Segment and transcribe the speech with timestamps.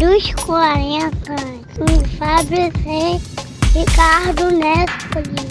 [0.00, 1.12] dos 40,
[1.76, 3.20] com Fábio C.
[3.78, 5.44] Ricardo Nespoli.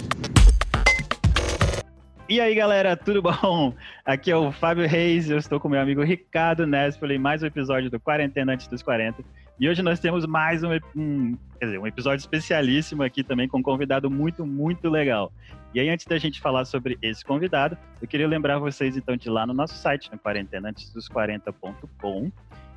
[2.27, 3.75] E aí, galera, tudo bom?
[4.03, 7.91] Aqui é o Fábio Reis, eu estou com meu amigo Ricardo Nespoli, mais um episódio
[7.91, 9.23] do Quarentena Antes dos 40.
[9.59, 13.63] E hoje nós temos mais um, um, dizer, um episódio especialíssimo aqui também com um
[13.63, 15.31] convidado muito, muito legal.
[15.75, 19.27] E aí, antes da gente falar sobre esse convidado, eu queria lembrar vocês então de
[19.27, 22.31] ir lá no nosso site, no quarentenaantesdos40.com,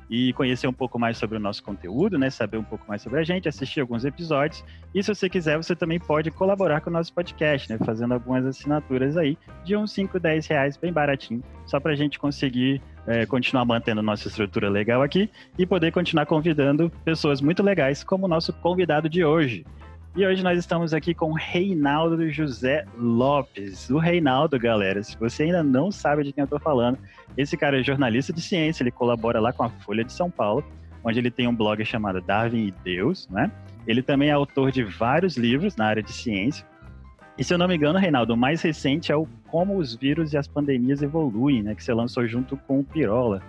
[0.09, 2.29] e conhecer um pouco mais sobre o nosso conteúdo, né?
[2.29, 4.63] Saber um pouco mais sobre a gente, assistir alguns episódios.
[4.93, 7.77] E se você quiser, você também pode colaborar com o nosso podcast, né?
[7.85, 12.19] Fazendo algumas assinaturas aí de uns 5, 10 reais, bem baratinho, só para a gente
[12.19, 18.03] conseguir é, continuar mantendo nossa estrutura legal aqui e poder continuar convidando pessoas muito legais,
[18.03, 19.65] como o nosso convidado de hoje.
[20.15, 23.89] E hoje nós estamos aqui com Reinaldo José Lopes.
[23.89, 26.99] O Reinaldo, galera, se você ainda não sabe de quem eu estou falando,
[27.35, 30.63] esse cara é jornalista de ciência, ele colabora lá com a Folha de São Paulo,
[31.03, 33.51] onde ele tem um blog chamado Darwin e Deus, né?
[33.87, 36.63] Ele também é autor de vários livros na área de ciência.
[37.35, 40.31] E se eu não me engano, Reinaldo, o mais recente é o Como os Vírus
[40.31, 41.73] e as Pandemias Evoluem, né?
[41.73, 43.41] Que você lançou junto com o Pirola.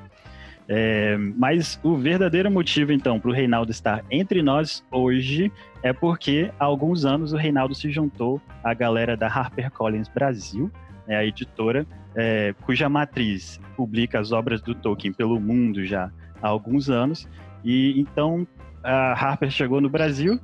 [0.66, 6.50] É, mas o verdadeiro motivo, então, para o Reinaldo estar entre nós hoje é porque
[6.58, 10.70] há alguns anos o Reinaldo se juntou à galera da HarperCollins Brasil,
[11.06, 16.48] né, a editora, é, cuja matriz publica as obras do Tolkien pelo mundo já há
[16.48, 17.28] alguns anos.
[17.62, 18.46] E então
[18.82, 20.38] a Harper chegou no Brasil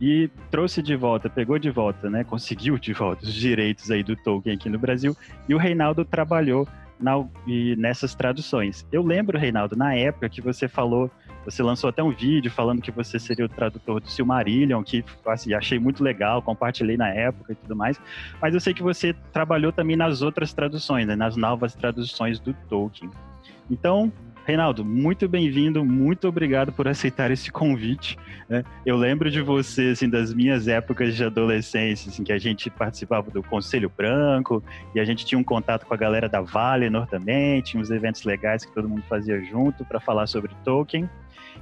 [0.00, 4.16] e trouxe de volta, pegou de volta, né, conseguiu de volta os direitos aí do
[4.16, 5.16] Tolkien aqui no Brasil.
[5.48, 6.66] E o Reinaldo trabalhou
[7.00, 8.86] na, e nessas traduções.
[8.90, 11.10] Eu lembro, Reinaldo, na época que você falou,
[11.44, 15.54] você lançou até um vídeo falando que você seria o tradutor do Silmarillion, que assim,
[15.54, 18.00] achei muito legal, compartilhei na época e tudo mais.
[18.40, 22.52] Mas eu sei que você trabalhou também nas outras traduções, né, nas novas traduções do
[22.68, 23.10] Tolkien.
[23.70, 24.12] Então,
[24.48, 28.16] Reinaldo, muito bem-vindo, muito obrigado por aceitar esse convite.
[28.48, 28.64] Né?
[28.86, 33.30] Eu lembro de você, assim, das minhas épocas de adolescência, assim, que a gente participava
[33.30, 34.64] do Conselho Branco
[34.94, 38.24] e a gente tinha um contato com a galera da Valinor também, tinha uns eventos
[38.24, 41.10] legais que todo mundo fazia junto para falar sobre Tolkien.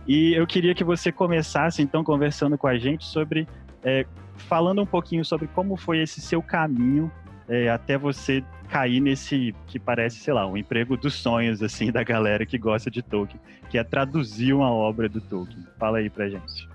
[0.06, 3.48] E eu queria que você começasse, então, conversando com a gente sobre,
[3.82, 7.10] é, falando um pouquinho sobre como foi esse seu caminho
[7.48, 12.02] é, até você cair nesse que parece, sei lá, um emprego dos sonhos, assim, da
[12.02, 13.40] galera que gosta de Tolkien,
[13.70, 15.64] que é traduzir uma obra do Tolkien.
[15.78, 16.68] Fala aí pra gente.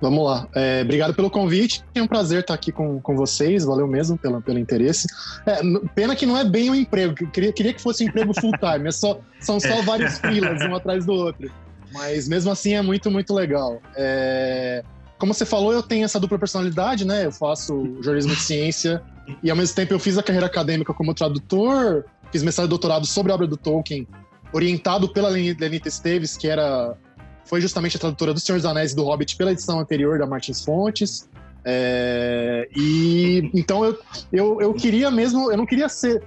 [0.00, 0.46] Vamos lá.
[0.54, 1.82] É, obrigado pelo convite.
[1.94, 3.64] É um prazer estar aqui com, com vocês.
[3.64, 5.06] Valeu mesmo pelo, pelo interesse.
[5.46, 5.60] É,
[5.94, 7.14] pena que não é bem um emprego.
[7.14, 8.88] Queria, queria que fosse um emprego full-time.
[8.88, 11.50] É só, são só vários filas, um atrás do outro.
[11.92, 13.80] Mas mesmo assim é muito, muito legal.
[13.96, 14.84] É,
[15.18, 17.24] como você falou, eu tenho essa dupla personalidade, né?
[17.24, 19.02] Eu faço jornalismo de ciência
[19.42, 23.06] e ao mesmo tempo eu fiz a carreira acadêmica como tradutor, fiz mestrado e doutorado
[23.06, 24.06] sobre a obra do Tolkien,
[24.52, 26.96] orientado pela Lenita Esteves, que era
[27.44, 30.26] foi justamente a tradutora do Senhor dos Anéis e do Hobbit pela edição anterior da
[30.26, 31.28] Martins Fontes.
[31.64, 33.98] É, e então eu,
[34.32, 36.22] eu, eu queria mesmo, eu não queria ser,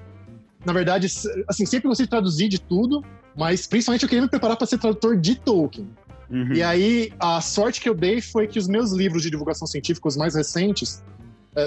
[0.66, 1.08] na verdade,
[1.48, 3.04] assim, sempre gostei de traduzir de tudo,
[3.38, 5.90] mas principalmente eu queria me preparar para ser tradutor de Tolkien.
[6.30, 6.54] Uhum.
[6.54, 10.08] E aí, a sorte que eu dei foi que os meus livros de divulgação científica,
[10.08, 11.04] os mais recentes,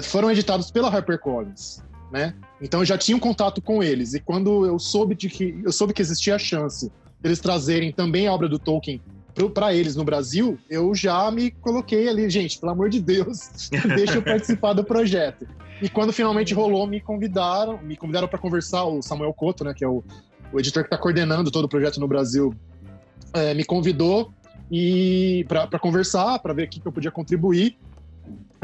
[0.03, 2.33] foram editados pela HarperCollins, né?
[2.61, 4.13] Então eu já tinha um contato com eles.
[4.13, 8.27] E quando eu soube de que eu soube que existia a chance deles trazerem também
[8.27, 9.01] a obra do Tolkien
[9.53, 14.15] para eles no Brasil, eu já me coloquei ali, gente, pelo amor de Deus, deixa
[14.15, 15.47] eu participar do projeto.
[15.81, 19.83] E quando finalmente rolou, me convidaram, me convidaram para conversar o Samuel Couto, né, que
[19.83, 20.03] é o,
[20.51, 22.53] o editor que está coordenando todo o projeto no Brasil,
[23.33, 24.31] é, me convidou
[24.71, 27.77] e para conversar, para ver o que eu podia contribuir.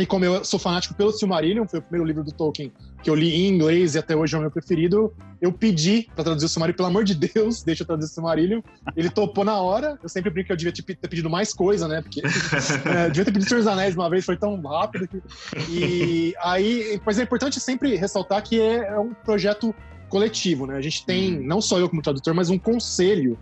[0.02, 2.72] E como eu sou fanático pelo Silmarillion, foi o primeiro livro do Tolkien
[3.02, 6.26] que eu li em inglês e até hoje é o meu preferido, eu pedi para
[6.26, 8.62] traduzir o Silmarillion, pelo amor de Deus, deixa eu traduzir o Silmarillion.
[8.96, 9.98] Ele topou na hora.
[10.04, 12.02] Eu sempre brinco que eu devia ter pedido mais coisa, né?
[12.02, 12.22] Porque
[12.86, 15.08] é, devia ter pedido Senhor dos Anéis uma vez, foi tão rápido.
[15.08, 15.22] Que...
[15.70, 19.74] E aí, mas é importante sempre ressaltar que é, é um projeto
[20.10, 20.76] coletivo, né?
[20.76, 21.46] A gente tem, uhum.
[21.46, 23.38] não só eu como tradutor, mas um conselho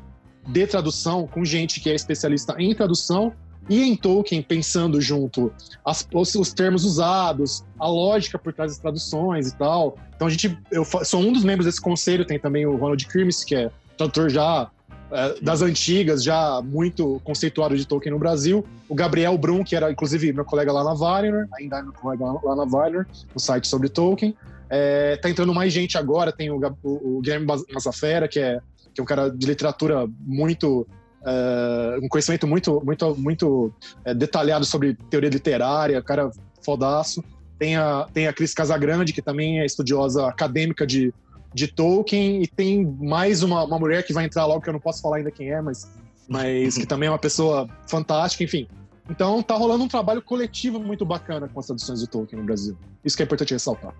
[0.46, 3.34] de tradução com gente que é especialista em tradução
[3.70, 5.52] e em Tolkien, pensando junto
[5.84, 9.98] as, os, os, termos usados, a lógica por trás das traduções e tal.
[10.16, 13.44] Então a gente, eu sou um dos membros desse conselho, tem também o Ronald Kirmes,
[13.44, 14.70] que é tradutor já
[15.12, 18.66] é, das antigas, já muito conceituado de Tolkien no Brasil.
[18.88, 22.26] O Gabriel Brum, que era inclusive meu colega lá na Valinor, ainda é meu colega
[22.26, 24.36] lá na Valinor, no site sobre Tolkien.
[24.70, 28.60] É, tá entrando mais gente agora, tem o, o, o Guilherme Mazafera, que é
[28.98, 30.88] que é um cara de literatura muito
[31.28, 33.74] Uh, um conhecimento muito, muito, muito
[34.06, 36.32] uh, detalhado sobre teoria literária, cara
[36.64, 37.22] fodaço.
[37.60, 41.14] Tem a, tem a Cris Casagrande, que também é estudiosa acadêmica de,
[41.54, 44.80] de Tolkien, e tem mais uma, uma mulher que vai entrar logo, que eu não
[44.80, 45.90] posso falar ainda quem é, mas
[46.30, 48.68] mas que também é uma pessoa fantástica, enfim.
[49.10, 52.78] Então tá rolando um trabalho coletivo muito bacana com as traduções do Tolkien no Brasil.
[53.04, 53.94] Isso que é importante ressaltar.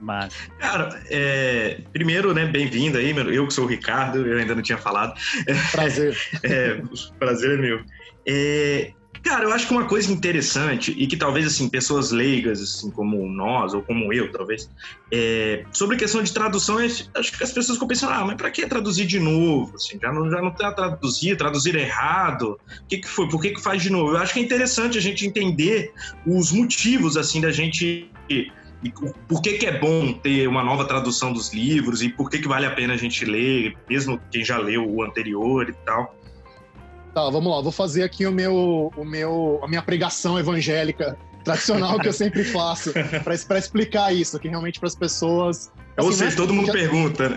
[0.00, 0.34] Mas...
[0.58, 4.78] Cara, é, primeiro, né, bem-vindo aí, eu que sou o Ricardo, eu ainda não tinha
[4.78, 5.14] falado.
[5.72, 6.16] Prazer.
[6.42, 6.82] é,
[7.18, 7.80] prazer é meu.
[8.26, 8.92] É,
[9.22, 13.26] cara, eu acho que uma coisa interessante e que talvez, assim, pessoas leigas, assim, como
[13.26, 14.70] nós, ou como eu, talvez,
[15.10, 18.50] é, sobre a questão de tradução, acho que as pessoas ficam pensando, ah, mas pra
[18.50, 19.74] que traduzir de novo?
[19.74, 23.50] Assim, já não, já não tá traduzir, traduzir errado, o que que foi, por que
[23.50, 24.12] que faz de novo?
[24.12, 25.92] Eu acho que é interessante a gente entender
[26.26, 28.10] os motivos, assim, da gente
[28.84, 32.38] e por que, que é bom ter uma nova tradução dos livros e por que,
[32.38, 36.14] que vale a pena a gente ler, mesmo quem já leu o anterior e tal.
[37.14, 41.98] Tá, vamos lá, vou fazer aqui o meu, o meu, a minha pregação evangélica tradicional
[41.98, 42.92] que eu sempre faço
[43.22, 46.72] para explicar isso, que realmente para as pessoas Assim, Ou seja, é todo mundo já...
[46.72, 47.36] pergunta, né?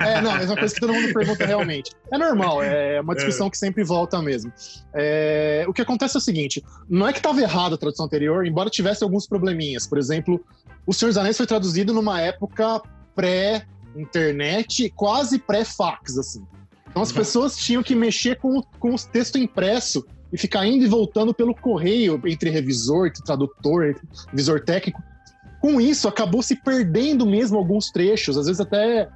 [0.00, 1.90] É, não, é uma coisa que todo mundo pergunta realmente.
[2.12, 3.50] É normal, é uma discussão é.
[3.50, 4.52] que sempre volta mesmo.
[4.94, 5.64] É...
[5.66, 8.70] O que acontece é o seguinte: não é que estava errado a tradução anterior, embora
[8.70, 9.88] tivesse alguns probleminhas.
[9.88, 10.40] Por exemplo,
[10.86, 12.80] O Senhor dos Anéis foi traduzido numa época
[13.16, 16.46] pré-internet, quase pré-fax, assim.
[16.88, 17.16] Então as uhum.
[17.16, 21.54] pessoas tinham que mexer com, com o texto impresso e ficar indo e voltando pelo
[21.54, 25.02] correio entre revisor, entre tradutor, entre revisor técnico
[25.60, 29.08] com isso, acabou se perdendo mesmo alguns trechos, às vezes até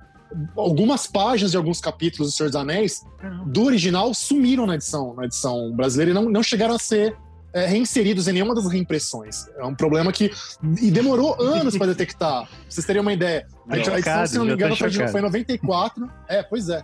[0.57, 3.05] algumas páginas de alguns capítulos do Senhor dos Anéis
[3.47, 7.17] do original sumiram na edição, na edição brasileira e não, não chegaram a ser
[7.53, 9.47] é, reinseridos em nenhuma das reimpressões.
[9.59, 10.31] É um problema que.
[10.81, 12.47] E demorou anos para detectar.
[12.51, 13.47] Pra vocês terem uma ideia.
[13.69, 16.11] A, edição, chocado, se não me engano, foi, foi em 94.
[16.29, 16.83] É, pois é.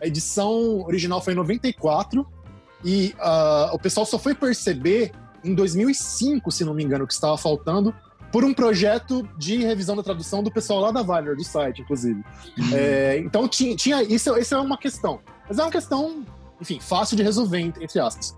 [0.00, 2.26] A edição original foi em 94.
[2.84, 5.12] E uh, o pessoal só foi perceber
[5.44, 7.94] em 2005, se não me engano, que estava faltando,
[8.32, 12.22] por um projeto de revisão da tradução do pessoal lá da Valor, do site, inclusive.
[12.58, 12.70] Uhum.
[12.72, 15.20] É, então tinha, tinha isso, isso é uma questão.
[15.48, 16.24] Mas é uma questão,
[16.60, 18.36] enfim, fácil de resolver, entre aspas.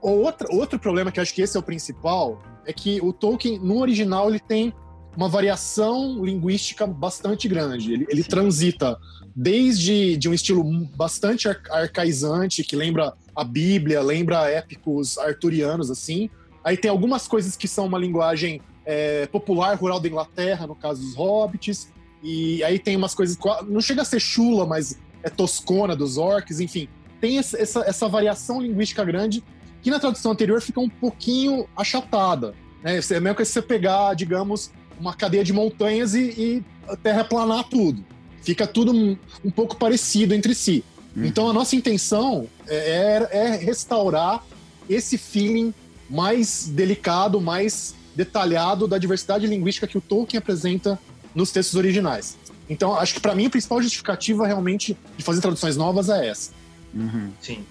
[0.00, 3.78] Outra, outro problema, que acho que esse é o principal, é que o Tolkien, no
[3.78, 4.72] original, ele tem
[5.16, 7.92] uma variação linguística bastante grande.
[7.92, 8.98] Ele, ele transita
[9.36, 10.64] desde de um estilo
[10.96, 16.30] bastante arcaizante, que lembra a Bíblia, lembra épicos arturianos, assim.
[16.64, 21.02] Aí tem algumas coisas que são uma linguagem é, popular rural da Inglaterra, no caso
[21.02, 21.92] dos hobbits.
[22.22, 23.36] E aí tem umas coisas.
[23.68, 26.88] Não chega a ser chula, mas é toscona dos orcs, enfim.
[27.20, 29.44] Tem essa, essa variação linguística grande
[29.82, 32.54] que na tradução anterior fica um pouquinho achatada.
[32.82, 32.98] Né?
[32.98, 38.02] É mesmo que você pegar, digamos, uma cadeia de montanhas e, e terraplanar tudo.
[38.46, 40.84] Fica tudo um, um pouco parecido entre si.
[41.16, 41.24] Hum.
[41.24, 44.46] Então a nossa intenção é, é, é restaurar
[44.88, 45.74] esse feeling
[46.08, 50.96] mais delicado, mais detalhado da diversidade linguística que o Tolkien apresenta
[51.34, 52.38] nos textos originais.
[52.70, 56.52] Então, acho que para mim a principal justificativa realmente de fazer traduções novas é essa.
[56.94, 57.30] Uhum.
[57.40, 57.64] Sim.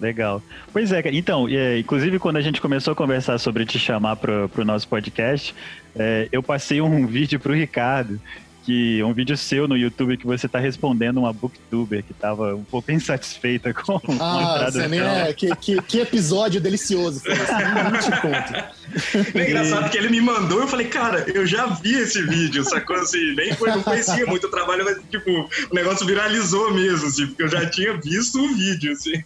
[0.00, 0.40] Legal.
[0.72, 4.48] Pois é, então, é, inclusive quando a gente começou a conversar sobre te chamar para
[4.56, 5.52] o nosso podcast,
[5.96, 8.20] é, eu passei um vídeo para o Ricardo
[8.64, 12.64] que um vídeo seu no YouTube que você está respondendo uma booktuber que estava um
[12.64, 14.92] pouco insatisfeita com, ah, a tradução.
[14.92, 17.20] É, que, que, que, episódio delicioso.
[17.20, 19.38] Foi te conto.
[19.38, 22.96] É engraçado que ele me mandou eu falei, cara, eu já vi esse vídeo, sacou
[22.96, 23.34] assim?
[23.34, 25.30] Nem foi, não conhecia muito o trabalho, mas tipo,
[25.70, 29.22] o negócio viralizou mesmo, assim, porque eu já tinha visto o vídeo, assim.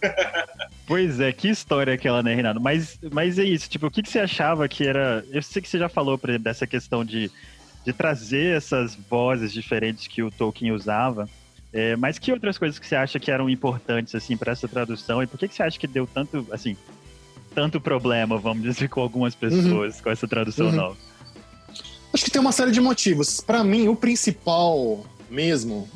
[0.85, 2.59] Pois é, que história aquela, né, Renato?
[2.61, 5.23] Mas, mas é isso, tipo, o que, que você achava que era.
[5.31, 7.29] Eu sei que você já falou, por exemplo, dessa questão de
[7.87, 11.29] de trazer essas vozes diferentes que o Tolkien usava.
[11.71, 15.23] É, mas que outras coisas que você acha que eram importantes assim para essa tradução
[15.23, 16.75] e por que, que você acha que deu tanto assim
[17.55, 19.39] tanto problema, vamos dizer, com algumas uhum.
[19.39, 20.03] pessoas uhum.
[20.03, 20.73] com essa tradução uhum.
[20.73, 20.97] nova?
[22.13, 23.39] Acho que tem uma série de motivos.
[23.39, 25.89] Para mim, o principal mesmo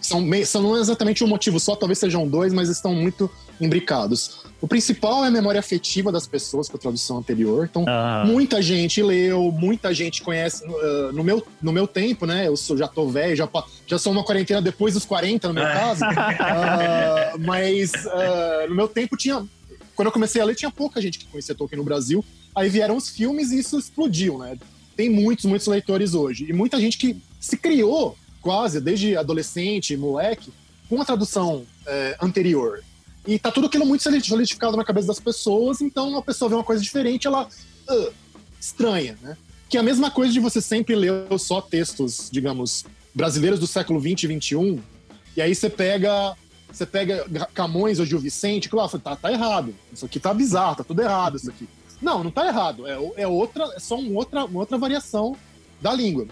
[0.00, 4.44] são, são não é exatamente um motivo só, talvez sejam dois, mas estão muito imbricados.
[4.60, 7.68] O principal é a memória afetiva das pessoas com a tradução anterior.
[7.70, 8.24] Então, ah.
[8.26, 10.64] muita gente leu, muita gente conhece.
[10.66, 12.48] Uh, no, meu, no meu tempo, né?
[12.48, 13.48] Eu sou, já tô velho, já,
[13.86, 16.04] já sou uma quarentena depois dos 40, no meu caso.
[16.04, 19.46] uh, mas uh, no meu tempo tinha.
[19.94, 22.24] Quando eu comecei a ler, tinha pouca gente que conhecia Tolkien no Brasil.
[22.54, 24.56] Aí vieram os filmes e isso explodiu, né?
[24.96, 26.46] Tem muitos, muitos leitores hoje.
[26.48, 30.52] E muita gente que se criou quase, desde adolescente, moleque,
[30.88, 32.82] com a tradução é, anterior.
[33.26, 36.64] E tá tudo aquilo muito solidificado na cabeça das pessoas, então a pessoa vê uma
[36.64, 37.48] coisa diferente, ela
[37.90, 38.12] uh,
[38.60, 39.36] estranha, né?
[39.68, 43.98] Que é a mesma coisa de você sempre ler só textos, digamos, brasileiros do século
[43.98, 44.80] 20 e 21,
[45.36, 46.36] e aí você pega
[46.72, 49.74] você pega Camões ou Gil Vicente, claro, tá, tá errado.
[49.92, 51.66] Isso aqui tá bizarro, tá tudo errado isso aqui.
[52.02, 52.86] Não, não tá errado.
[52.86, 55.36] É, é outra, é só um outra, uma outra variação
[55.80, 56.26] da língua.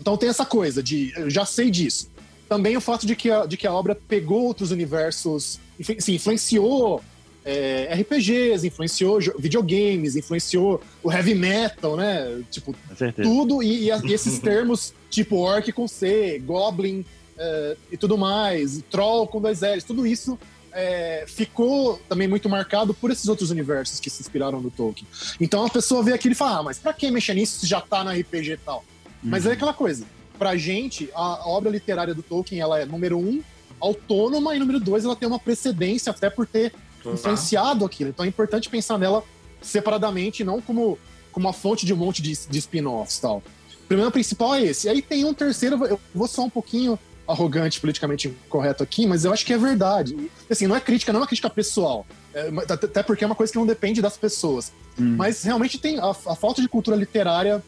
[0.00, 2.10] Então tem essa coisa de, eu já sei disso.
[2.48, 5.58] Também o fato de que a, de que a obra pegou outros universos,
[5.98, 7.02] sim, influenciou
[7.44, 12.42] é, RPGs, influenciou videogames, influenciou o heavy metal, né?
[12.50, 12.74] Tipo,
[13.22, 17.04] tudo, e, e, e, esses termos, tipo orc com C, goblin
[17.38, 20.36] é, e tudo mais, troll com dois L's, tudo isso
[20.72, 25.08] é, ficou também muito marcado por esses outros universos que se inspiraram no Tolkien.
[25.40, 27.80] Então a pessoa vê aquilo e fala, ah, mas pra que mexer nisso se já
[27.80, 28.84] tá na RPG e tal?
[29.06, 29.30] Uhum.
[29.30, 30.04] Mas é aquela coisa,
[30.36, 33.42] pra gente, a obra literária do Tolkien, ela é, número um,
[33.80, 36.72] autônoma, e número dois, ela tem uma precedência, até por ter
[37.04, 38.10] influenciado aquilo.
[38.10, 39.22] Então é importante pensar nela
[39.60, 40.98] separadamente, não como,
[41.32, 43.42] como uma fonte de um monte de, de spin-offs tal.
[43.84, 44.88] O problema principal é esse.
[44.88, 49.32] Aí tem um terceiro, eu vou só um pouquinho arrogante, politicamente incorreto aqui, mas eu
[49.32, 50.30] acho que é verdade.
[50.48, 52.06] Assim, não é crítica, não é uma crítica pessoal.
[52.32, 54.72] É, até porque é uma coisa que não depende das pessoas.
[54.98, 55.16] Hum.
[55.16, 57.62] Mas realmente tem a, a, falta de cultura literária,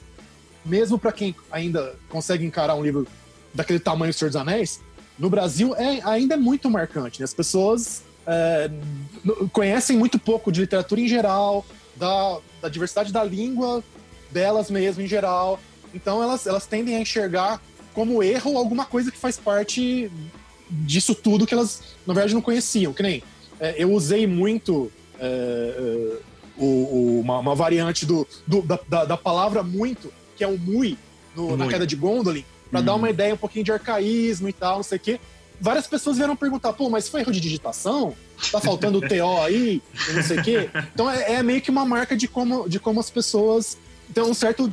[0.65, 3.07] mesmo para quem ainda consegue encarar um livro
[3.55, 4.81] daquele tamanho Senhor dos Anéis,
[5.19, 7.21] no Brasil é, ainda é muito marcante.
[7.21, 7.25] Né?
[7.25, 8.71] As pessoas é,
[9.53, 11.65] conhecem muito pouco de literatura em geral,
[11.97, 13.83] da, da diversidade da língua
[14.31, 15.59] delas mesmo em geral.
[15.95, 17.61] Então elas, elas tendem a enxergar
[17.95, 20.11] como erro alguma coisa que faz parte
[20.71, 22.93] disso tudo que elas, na verdade, não conheciam.
[22.93, 23.23] Que nem
[23.59, 25.75] é, eu usei muito é,
[26.17, 30.57] é o, o, uma, uma, variante do, do da, da, palavra muito, que é o
[30.57, 30.97] mui,
[31.37, 32.85] no, na queda de Gondolin, para hum.
[32.85, 35.21] dar uma ideia um pouquinho de arcaísmo e tal, não sei o quê
[35.61, 38.15] várias pessoas vieram perguntar, pô, mas foi erro de digitação?
[38.51, 39.83] Tá faltando o TO aí?
[40.15, 40.71] Não sei o quê.
[40.95, 43.77] Então é, é, meio que uma marca de como, de como as pessoas.
[44.15, 44.73] Tem um certo.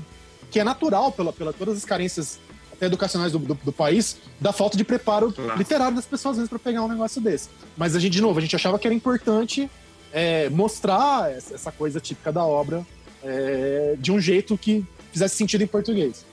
[0.50, 2.39] que é natural pela, pela todas as carências
[2.72, 5.57] até educacionais do, do, do país, da falta de preparo claro.
[5.57, 7.50] literário das pessoas, vezes, para pegar um negócio desse.
[7.75, 9.69] Mas a gente, de novo, a gente achava que era importante
[10.13, 12.86] é, mostrar essa coisa típica da obra
[13.24, 16.25] é, de um jeito que fizesse sentido em português.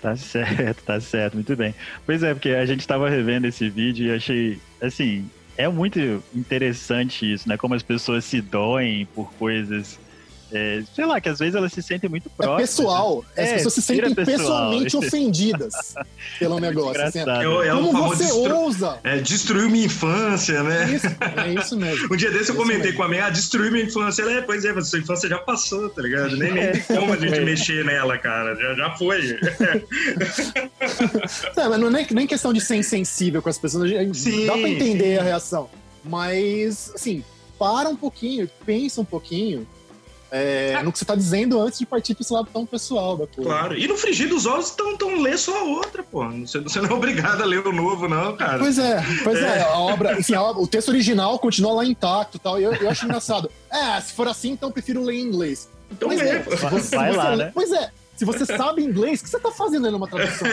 [0.00, 1.74] Tá certo, tá certo, muito bem.
[2.06, 7.30] Pois é, porque a gente estava revendo esse vídeo e achei, assim, é muito interessante
[7.30, 7.56] isso, né?
[7.56, 9.98] Como as pessoas se doem por coisas
[10.52, 12.58] é, sei lá, que às vezes elas se sentem muito é próximas.
[12.58, 13.24] É pessoal.
[13.36, 14.38] As é, pessoas se sentem pessoal.
[14.38, 15.74] pessoalmente ofendidas
[16.38, 17.02] pelo é negócio.
[17.02, 18.56] Assim, é, é como você destru...
[18.56, 18.98] ousa?
[19.04, 20.90] É, destruiu minha infância, né?
[20.90, 22.08] É isso, é isso mesmo.
[22.12, 22.96] um dia desse eu comentei mesmo.
[22.96, 24.22] com a minha, ah, destruiu minha infância.
[24.22, 26.36] Ela é, pois é, sua infância já passou, tá ligado?
[26.36, 28.56] Nem, nem tem como a gente mexer nela, cara.
[28.56, 29.38] Já, já foi.
[31.56, 33.90] não, mas não é nem, nem questão de ser insensível com as pessoas.
[34.16, 35.18] Sim, dá pra entender sim.
[35.18, 35.70] a reação.
[36.02, 37.22] Mas, assim,
[37.58, 39.66] para um pouquinho, pensa um pouquinho
[40.30, 40.82] é, ah.
[40.82, 43.50] no que você tá dizendo antes de partir pra esse lado tão pessoal da coisa.
[43.50, 43.76] Claro.
[43.76, 46.28] E no frigir dos ovos, então, então lê só a outra, pô.
[46.28, 48.58] Você, você não é obrigado a ler o novo, não, cara.
[48.58, 49.58] Pois é, pois é.
[49.58, 52.60] é a obra, enfim, a obra, o texto original continua lá intacto e tal.
[52.60, 53.50] E eu, eu acho engraçado.
[53.70, 55.68] É, se for assim, então prefiro ler em inglês.
[55.90, 56.20] Então pois.
[56.20, 57.50] É, você, Vai lá, né?
[57.52, 57.90] Pois é.
[58.16, 60.46] Se você sabe inglês, o que você tá fazendo lendo uma tradução?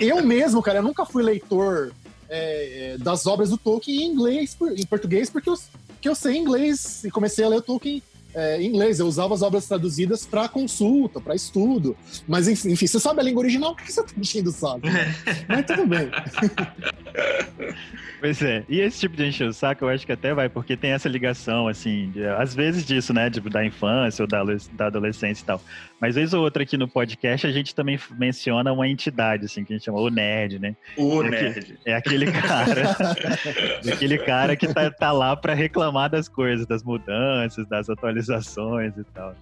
[0.00, 1.92] eu mesmo, cara, eu nunca fui leitor
[2.28, 5.58] é, é, das obras do Tolkien em inglês, em português, porque eu,
[5.88, 8.02] porque eu sei inglês e comecei a ler o Tolkien
[8.38, 9.00] é, em inglês.
[9.00, 11.96] Eu usava as obras traduzidas para consulta, para estudo.
[12.26, 14.82] Mas, enfim, enfim, você sabe a língua original, por que você tá enchendo o saco?
[15.48, 16.08] Mas tudo bem.
[18.20, 18.64] Pois é.
[18.68, 21.08] E esse tipo de encher o saco, eu acho que até vai, porque tem essa
[21.08, 23.30] ligação, assim, de, às vezes disso, né?
[23.30, 25.62] Tipo, da infância ou da, da adolescência e tal.
[26.00, 29.72] Mas vez ou outra aqui no podcast a gente também menciona uma entidade, assim, que
[29.72, 30.74] a gente chama o nerd, né?
[30.96, 31.78] O é nerd.
[31.84, 32.96] Que, é aquele cara.
[33.92, 39.04] aquele cara que tá, tá lá para reclamar das coisas, das mudanças, das atualizações e
[39.04, 39.34] tal.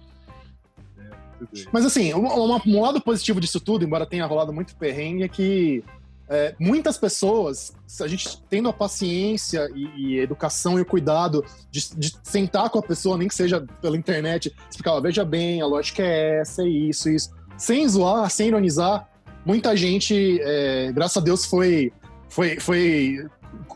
[0.99, 5.27] É, Mas assim, um, um, lado positivo disso tudo, embora tenha rolado muito perrengue, é
[5.27, 5.83] que
[6.29, 11.95] é, muitas pessoas, a gente tendo a paciência e, e educação e o cuidado de,
[11.95, 16.03] de, sentar com a pessoa, nem que seja pela internet, explicar, veja bem, a lógica
[16.03, 19.07] é essa, é isso, isso, sem zoar, sem ironizar,
[19.45, 21.93] muita gente, é, graças a Deus, foi,
[22.27, 23.25] foi, foi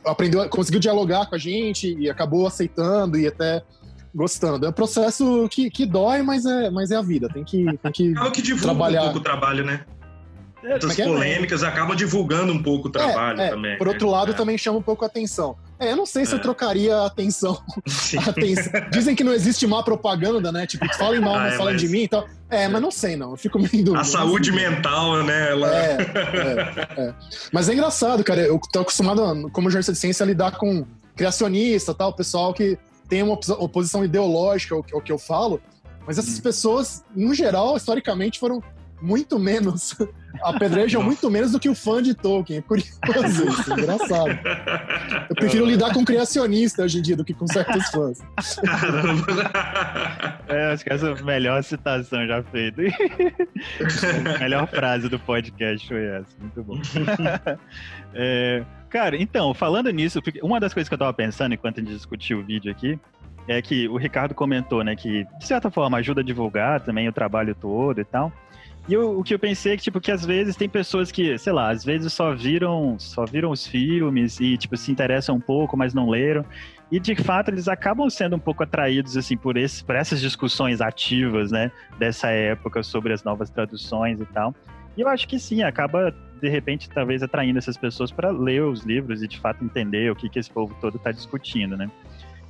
[0.05, 3.63] aprendeu, conseguiu dialogar com a gente e acabou aceitando e até
[4.13, 4.65] gostando.
[4.65, 7.29] É um processo que, que dói, mas é, mas é a vida.
[7.29, 9.01] Tem que, tem que, é que trabalhar.
[9.01, 9.85] um pouco o trabalho, né?
[10.63, 13.49] Essas é, é polêmicas acabam divulgando um pouco o trabalho é, é.
[13.49, 13.77] também.
[13.77, 15.55] Por outro lado, também chama um pouco a atenção.
[15.79, 17.59] É, eu não sei se eu trocaria a atenção.
[18.27, 18.71] atenção.
[18.91, 20.67] Dizem que não existe má propaganda, né?
[20.67, 21.81] Tipo, falem mal, ah, não falem mas...
[21.81, 22.21] de mim e então...
[22.21, 22.29] tal.
[22.49, 23.31] É, mas não sei, não.
[23.31, 24.01] Eu fico meio dúvida.
[24.01, 25.51] A saúde mental, né?
[25.51, 25.75] Ela...
[25.75, 27.13] É, é, é,
[27.51, 28.41] Mas é engraçado, cara.
[28.41, 32.77] Eu tô acostumado, como jornalista de ciência, a lidar com criacionista, tal, pessoal que
[33.09, 35.59] tem uma oposição ideológica ao, ao que eu falo.
[36.05, 36.41] Mas essas hum.
[36.41, 38.61] pessoas, no geral, historicamente, foram
[39.01, 39.95] muito menos,
[40.43, 42.59] apedrejam muito menos do que o fã de Tolkien.
[42.59, 44.39] É curioso isso, engraçado.
[45.29, 48.19] Eu prefiro lidar com criacionista hoje em dia do que com certos fãs.
[50.47, 52.81] É, acho que essa é a melhor citação já feita.
[54.35, 56.35] a melhor frase do podcast foi essa.
[56.39, 56.77] Muito bom.
[58.13, 61.93] É, cara, então, falando nisso, uma das coisas que eu tava pensando enquanto a gente
[61.93, 62.99] discutiu o vídeo aqui
[63.47, 67.13] é que o Ricardo comentou, né, que de certa forma ajuda a divulgar também o
[67.13, 68.31] trabalho todo e tal.
[68.87, 71.37] E eu, o que eu pensei é que, tipo, que às vezes tem pessoas que,
[71.37, 75.39] sei lá, às vezes só viram, só viram os filmes e, tipo, se interessam um
[75.39, 76.43] pouco, mas não leram.
[76.91, 80.81] E, de fato, eles acabam sendo um pouco atraídos, assim, por, esse, por essas discussões
[80.81, 84.53] ativas, né, dessa época sobre as novas traduções e tal.
[84.97, 88.83] E eu acho que sim, acaba, de repente, talvez atraindo essas pessoas para ler os
[88.83, 91.89] livros e, de fato, entender o que, que esse povo todo está discutindo, né.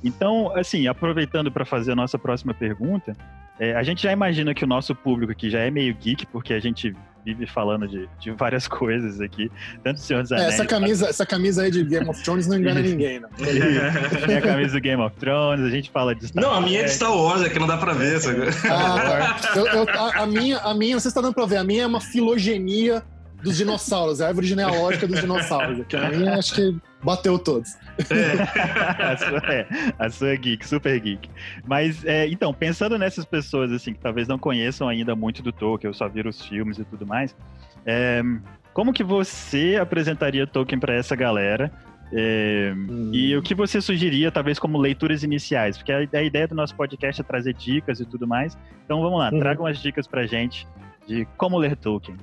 [0.02, 3.16] Então, assim, aproveitando para fazer a nossa próxima pergunta,
[3.58, 6.52] é, a gente já imagina que o nosso público aqui já é meio geek, porque
[6.52, 6.94] a gente
[7.24, 9.50] vive falando de, de várias coisas aqui,
[9.82, 10.48] tanto o Senhor dos Anéis...
[10.48, 13.28] É, essa, camisa, essa camisa aí de Game of Thrones não engana ninguém, não.
[14.26, 16.80] Tem a camisa do Game of Thrones, a gente fala de Star Não, a minha
[16.80, 18.16] é de Star Wars, é que não dá pra ver.
[18.16, 18.30] Essa...
[18.68, 21.58] Ah, eu, eu, a, a, minha, a minha, não sei se tá dando pra ver,
[21.58, 23.02] a minha é uma filogenia
[23.42, 25.80] dos dinossauros, é a árvore genealógica dos dinossauros.
[25.80, 27.76] Aqui a minha acho que bateu todos.
[28.10, 29.02] É.
[29.12, 29.66] a, sua, é,
[29.98, 31.28] a sua é geek, super geek.
[31.66, 35.88] Mas, é, então, pensando nessas pessoas, assim, que talvez não conheçam ainda muito do Tolkien,
[35.88, 37.36] ou só viram os filmes e tudo mais,
[37.84, 38.22] é,
[38.72, 41.70] como que você apresentaria Tolkien para essa galera?
[42.12, 43.10] É, hum.
[43.12, 45.78] E o que você sugeriria, talvez, como leituras iniciais?
[45.78, 48.56] Porque a, a, ideia do nosso podcast é trazer dicas e tudo mais.
[48.84, 49.38] Então, vamos lá, uhum.
[49.38, 50.66] tragam as dicas pra gente
[51.06, 52.16] de como ler Tolkien.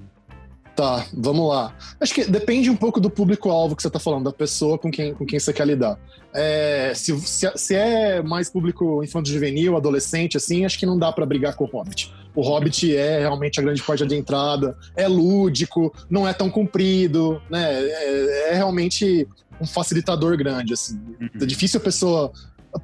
[0.80, 1.76] Tá, vamos lá.
[2.00, 5.14] Acho que depende um pouco do público-alvo que você está falando, da pessoa com quem,
[5.14, 6.00] com quem você quer lidar.
[6.34, 11.26] É, se, se, se, é mais público infanto-juvenil, adolescente, assim, acho que não dá para
[11.26, 12.14] brigar com o Hobbit.
[12.34, 17.42] O Hobbit é realmente a grande porta de entrada, é lúdico, não é tão comprido,
[17.50, 17.74] né?
[17.74, 19.28] É, é realmente
[19.60, 20.98] um facilitador grande, assim.
[21.20, 21.30] Uhum.
[21.42, 22.32] É difícil a pessoa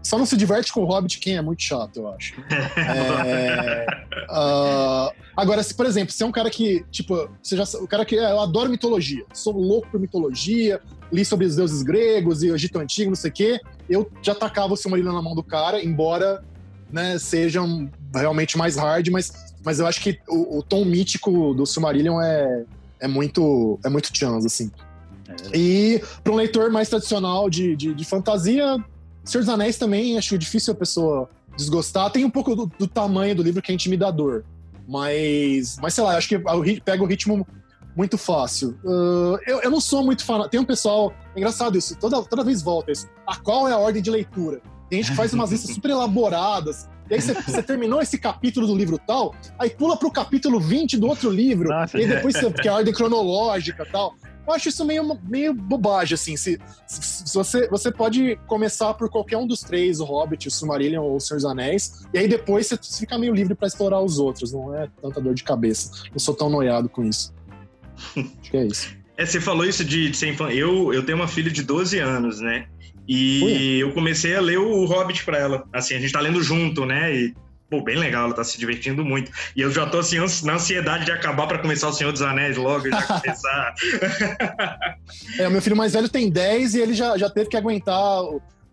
[0.02, 2.34] só não se diverte com o Hobbit quem é muito chato, eu acho.
[2.78, 3.86] é,
[4.30, 8.06] uh, agora, se, por exemplo, se é um cara que, tipo, você já, o cara
[8.06, 8.16] que.
[8.16, 12.80] Eu adoro mitologia, sou louco por mitologia, li sobre os deuses gregos e o Egito
[12.80, 16.44] Antigo, não sei o quê, eu já tacava o Silmarillion na mão do cara, embora
[16.92, 21.66] né, sejam realmente mais hard, mas, mas eu acho que o, o tom mítico do
[21.66, 22.64] Silmarillion é,
[23.00, 24.72] é muito é muito chance, assim.
[25.52, 25.58] É.
[25.58, 28.78] E para um leitor mais tradicional de, de, de fantasia,
[29.26, 32.12] Senhor dos Anéis também acho difícil a pessoa desgostar.
[32.12, 34.44] Tem um pouco do, do tamanho do livro que é intimidador.
[34.88, 36.40] Mas, mas sei lá, acho que
[36.80, 37.46] pega o ritmo
[37.96, 38.78] muito fácil.
[38.84, 40.48] Uh, eu, eu não sou muito fã.
[40.48, 41.14] Tem um pessoal.
[41.36, 43.08] É engraçado isso, toda, toda vez volta isso.
[43.26, 44.62] A qual é a ordem de leitura?
[44.90, 46.88] Tem gente que faz umas listas super elaboradas.
[47.10, 50.98] E aí você, você, terminou esse capítulo do livro tal, aí pula pro capítulo 20
[50.98, 54.16] do outro livro, Nossa, e depois você, porque é a ordem cronológica e tal.
[54.48, 56.38] Eu acho isso meio, meio bobagem, assim.
[56.38, 60.52] Se, se, se, você, você pode começar por qualquer um dos três, o Hobbit, o
[60.52, 64.02] Silmarillion ou o Senhor dos Anéis, e aí depois você fica meio livre para explorar
[64.02, 64.54] os outros.
[64.54, 65.90] Não é tanta dor de cabeça.
[66.12, 67.34] Não sou tão noiado com isso.
[68.16, 68.96] acho que é isso.
[69.18, 70.58] É, você falou isso de, de ser infante.
[70.58, 72.68] Eu, eu tenho uma filha de 12 anos, né?
[73.08, 75.68] E eu comecei a ler o Hobbit para ela.
[75.72, 77.16] Assim, a gente tá lendo junto, né?
[77.16, 77.34] E
[77.70, 79.32] Pô, bem legal, ela tá se divertindo muito.
[79.56, 82.58] E eu já tô assim, na ansiedade de acabar para começar o Senhor dos Anéis
[82.58, 83.74] logo, já começar.
[85.40, 88.22] é, o meu filho mais velho tem 10 e ele já, já teve que aguentar.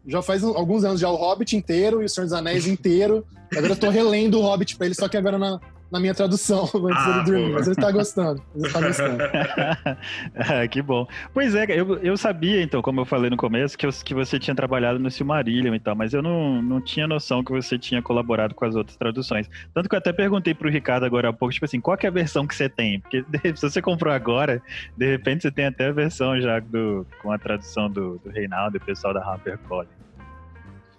[0.06, 3.24] Já faz alguns anos já o Hobbit inteiro e o Senhor dos Anéis inteiro.
[3.56, 5.58] Agora eu tô relendo o Hobbit pra ele, só que agora na,
[5.92, 7.52] na minha tradução antes ah, dele dormir.
[7.52, 8.42] Mas ele tá gostando.
[8.57, 9.18] Ele tá gostando.
[10.35, 11.07] ah, que bom.
[11.35, 14.38] Pois é, eu, eu sabia, então, como eu falei no começo, que, eu, que você
[14.38, 18.00] tinha trabalhado no Silmarillion e tal, mas eu não, não tinha noção que você tinha
[18.00, 19.50] colaborado com as outras traduções.
[19.74, 22.11] Tanto que eu até perguntei pro Ricardo agora há pouco, tipo assim, qual é a
[22.11, 23.00] versão que você tem?
[23.00, 23.24] Porque
[23.55, 24.62] se você comprou agora,
[24.96, 28.76] de repente você tem até a versão já do, com a tradução do, do Reinaldo
[28.76, 30.01] e o pessoal da HarperCollins.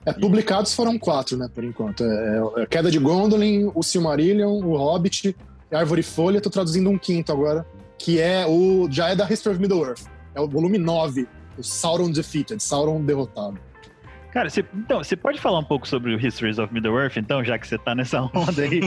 [0.05, 2.03] É, publicados foram quatro, né, por enquanto.
[2.03, 5.35] É, é Queda de Gondolin, o Silmarillion, o Hobbit,
[5.71, 6.41] Árvore e Folha.
[6.41, 7.65] Tô traduzindo um quinto agora,
[7.97, 10.03] que é o já é da History of Middle-earth.
[10.35, 13.59] É o volume 9, o Sauron Defeated, Sauron derrotado.
[14.33, 17.55] Cara, cê, então, você pode falar um pouco sobre o Histories of Middle-earth, então, já
[17.59, 18.81] que você tá nessa onda aí?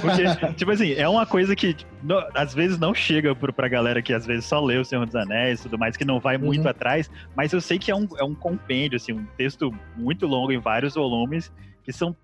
[0.00, 4.00] Porque, tipo assim, é uma coisa que no, às vezes não chega pro, pra galera
[4.00, 6.36] que às vezes só lê O Senhor dos Anéis e tudo mais, que não vai
[6.36, 6.44] uhum.
[6.44, 10.24] muito atrás, mas eu sei que é um, é um compêndio, assim, um texto muito
[10.24, 12.14] longo em vários volumes, que são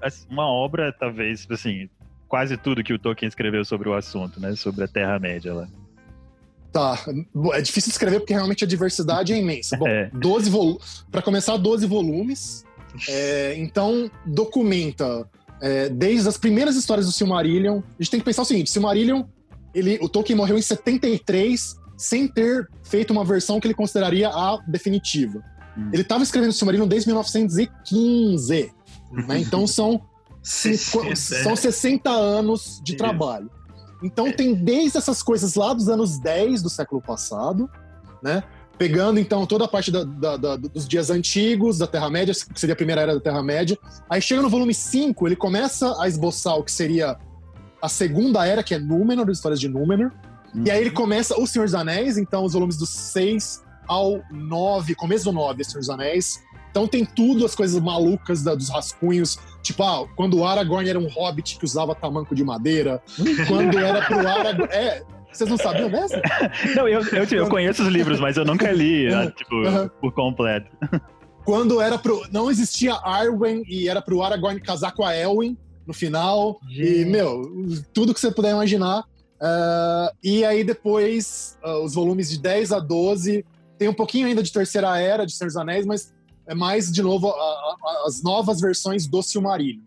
[0.00, 1.90] assim, uma obra, talvez, assim,
[2.28, 4.54] quase tudo que o Tolkien escreveu sobre o assunto, né?
[4.54, 5.66] Sobre a Terra-média lá.
[6.78, 7.04] Tá,
[7.54, 9.76] é difícil escrever porque realmente a diversidade é imensa.
[9.76, 10.10] Bom, é.
[10.12, 10.80] 12 vol...
[11.10, 12.64] para começar, 12 volumes.
[13.08, 15.28] É, então, documenta
[15.60, 17.78] é, desde as primeiras histórias do Silmarillion.
[17.78, 19.24] A gente tem que pensar o seguinte: Silmarillion
[19.74, 24.58] ele, o Tolkien morreu em 73 sem ter feito uma versão que ele consideraria a
[24.66, 25.42] definitiva.
[25.76, 25.90] Hum.
[25.92, 28.72] Ele estava escrevendo Silmarillion desde 1915,
[29.26, 29.40] né?
[29.40, 30.00] Então são,
[30.42, 33.50] são 60 anos de trabalho.
[34.02, 37.68] Então tem desde essas coisas lá dos anos 10 do século passado,
[38.22, 38.42] né?
[38.76, 42.74] Pegando então toda a parte da, da, da, dos dias antigos, da Terra-média, que seria
[42.74, 43.76] a primeira era da Terra-média.
[44.08, 47.18] Aí chega no volume 5, ele começa a esboçar o que seria
[47.82, 50.12] a segunda era, que é Númenor, as histórias de Númenor.
[50.54, 50.64] Uhum.
[50.64, 54.94] E aí ele começa O Senhor dos Anéis, então os volumes dos 6 ao 9,
[54.94, 56.40] começo do 9, Senhor dos Anéis.
[56.70, 59.38] Então tem tudo, as coisas malucas da, dos rascunhos.
[59.68, 63.02] Tipo, ah, quando o Aragorn era um hobbit que usava tamanco de madeira.
[63.46, 64.72] quando era pro Aragorn.
[64.72, 66.22] É, vocês não sabiam dessa?
[66.74, 69.56] não, eu, eu, eu, conheço os livros, mas eu nunca li, né, tipo,
[70.00, 70.74] por completo.
[71.44, 72.26] Quando era pro.
[72.32, 75.54] Não existia Arwen e era pro Aragorn casar com a Elwin
[75.86, 76.58] no final.
[76.66, 77.00] Gente.
[77.00, 77.42] E, meu,
[77.92, 79.00] tudo que você puder imaginar.
[79.00, 83.44] Uh, e aí depois, uh, os volumes de 10 a 12,
[83.78, 86.14] tem um pouquinho ainda de Terceira Era, de Senhor dos Anéis, mas
[86.48, 89.82] é mais, de novo, a, a, as novas versões do Silmarillion.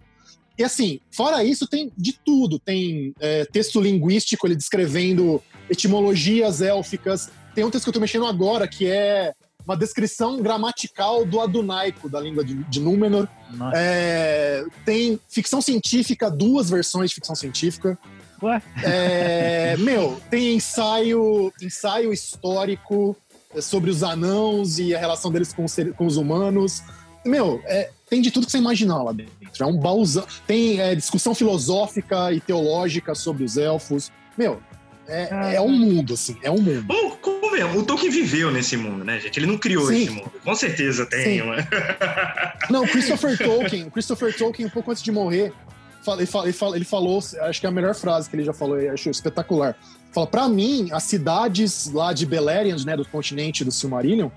[0.58, 2.60] E assim, fora isso, tem de tudo.
[2.60, 7.32] Tem é, texto linguístico, ele descrevendo etimologias élficas.
[7.56, 9.34] Tem um texto que eu tô mexendo agora, que é
[9.66, 13.28] uma descrição gramatical do adunaico, da língua de, de Númenor.
[13.74, 17.98] É, tem ficção científica, duas versões de ficção científica.
[18.44, 18.62] Ué?
[18.84, 23.16] É, meu, tem ensaio, ensaio histórico
[23.60, 26.84] sobre os anãos e a relação deles com os, com os humanos.
[27.26, 29.34] Meu, é, tem de tudo que você imaginar lá dentro.
[29.60, 30.26] É um baúzão.
[30.48, 34.12] Tem é, discussão filosófica e teológica sobre os elfos.
[34.38, 34.62] Meu,
[35.08, 36.84] é, é um mundo, assim, é um mundo.
[36.84, 39.38] Bom, como mesmo, o Tolkien viveu nesse mundo, né, gente?
[39.38, 40.04] Ele não criou Sim.
[40.04, 40.32] esse mundo.
[40.44, 41.68] Com certeza tem, né?
[42.70, 45.54] Não, Christopher Tolkien, Christopher Tolkien, um pouco antes de morrer,
[46.76, 49.76] ele, falou, acho que é a melhor frase que ele já falou, acho espetacular.
[50.12, 54.30] Fala, pra mim, as cidades lá de Beleriand, né, do continente do Silmarillion,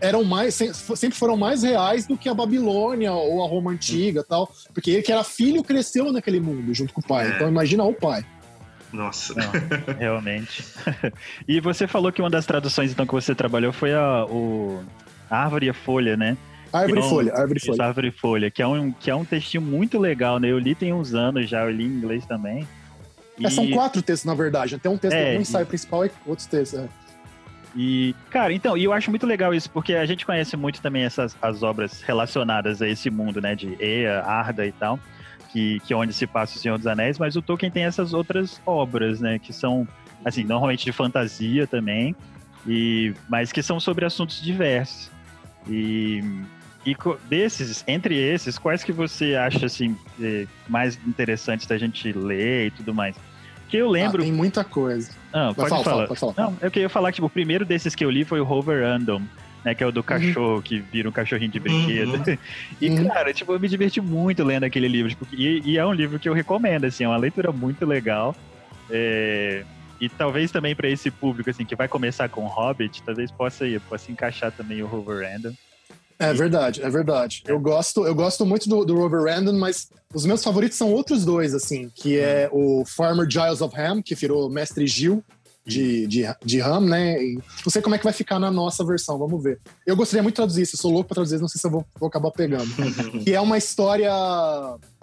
[0.00, 4.50] eram mais sempre foram mais reais do que a Babilônia ou a Roma antiga tal
[4.72, 7.34] porque ele que era filho cresceu naquele mundo junto com o pai é.
[7.34, 8.24] então imagina o pai
[8.94, 9.34] nossa.
[9.34, 9.50] Não,
[9.98, 10.64] realmente.
[11.48, 14.82] e você falou que uma das traduções então que você trabalhou foi a, o
[15.28, 16.36] a Árvore e a Folha, né?
[16.72, 17.84] Árvore e é um, Folha, Árvore e Folha.
[17.84, 20.48] Árvore e Folha, que é, um, que é um textinho muito legal, né?
[20.48, 22.66] Eu li tem uns anos já, eu li em inglês também.
[23.38, 23.46] E...
[23.46, 24.78] É, são quatro textos, na verdade.
[24.78, 25.66] Tem um texto, é, um ensaio e...
[25.66, 26.80] principal e outros textos.
[26.80, 26.88] É.
[27.76, 31.02] E, cara, então, e eu acho muito legal isso, porque a gente conhece muito também
[31.02, 33.56] essas as obras relacionadas a esse mundo, né?
[33.56, 34.98] De Ea, Arda e tal
[35.54, 38.12] que, que é onde se passa o Senhor dos Anéis, mas o Tolkien tem essas
[38.12, 39.86] outras obras, né, que são,
[40.24, 42.16] assim, normalmente de fantasia também,
[42.66, 45.12] e, mas que são sobre assuntos diversos.
[45.68, 46.24] E,
[46.86, 46.96] e
[47.28, 52.70] desses, entre esses, quais que você acha, assim, é, mais interessantes da gente ler e
[52.70, 53.16] tudo mais?
[53.68, 54.22] Que eu lembro...
[54.22, 55.10] Ah, tem muita coisa.
[55.32, 55.84] Ah, pode, falar.
[55.84, 56.34] Fala, pode falar.
[56.36, 58.84] Não, eu queria falar que tipo, o primeiro desses que eu li foi o Rover
[58.84, 59.22] Random,
[59.64, 59.74] né?
[59.74, 60.04] Que é o do uhum.
[60.04, 60.62] cachorro, uhum.
[60.62, 62.14] que vira um cachorrinho de brinquedo.
[62.14, 62.38] Uhum.
[62.80, 63.08] E, uhum.
[63.08, 65.08] cara, tipo, eu me diverti muito lendo aquele livro.
[65.08, 68.36] Tipo, e, e, é um livro que eu recomendo, assim, é uma leitura muito legal.
[68.90, 69.64] É,
[69.98, 73.80] e talvez também para esse público, assim, que vai começar com Hobbit, talvez possa, ir,
[73.80, 75.54] possa encaixar também o Rover Random.
[76.18, 77.42] É verdade, é verdade.
[77.46, 81.24] Eu gosto, eu gosto muito do, do Rover Random, mas os meus favoritos são outros
[81.24, 82.82] dois, assim, que é uhum.
[82.82, 85.24] o Farmer Giles of Ham, que virou Mestre Gil,
[85.66, 87.22] de, de, de RAM, né?
[87.22, 89.58] E não sei como é que vai ficar na nossa versão, vamos ver.
[89.86, 91.70] Eu gostaria muito de traduzir isso, eu sou louco pra traduzir, não sei se eu
[91.70, 92.68] vou, vou acabar pegando.
[93.24, 94.12] que é uma história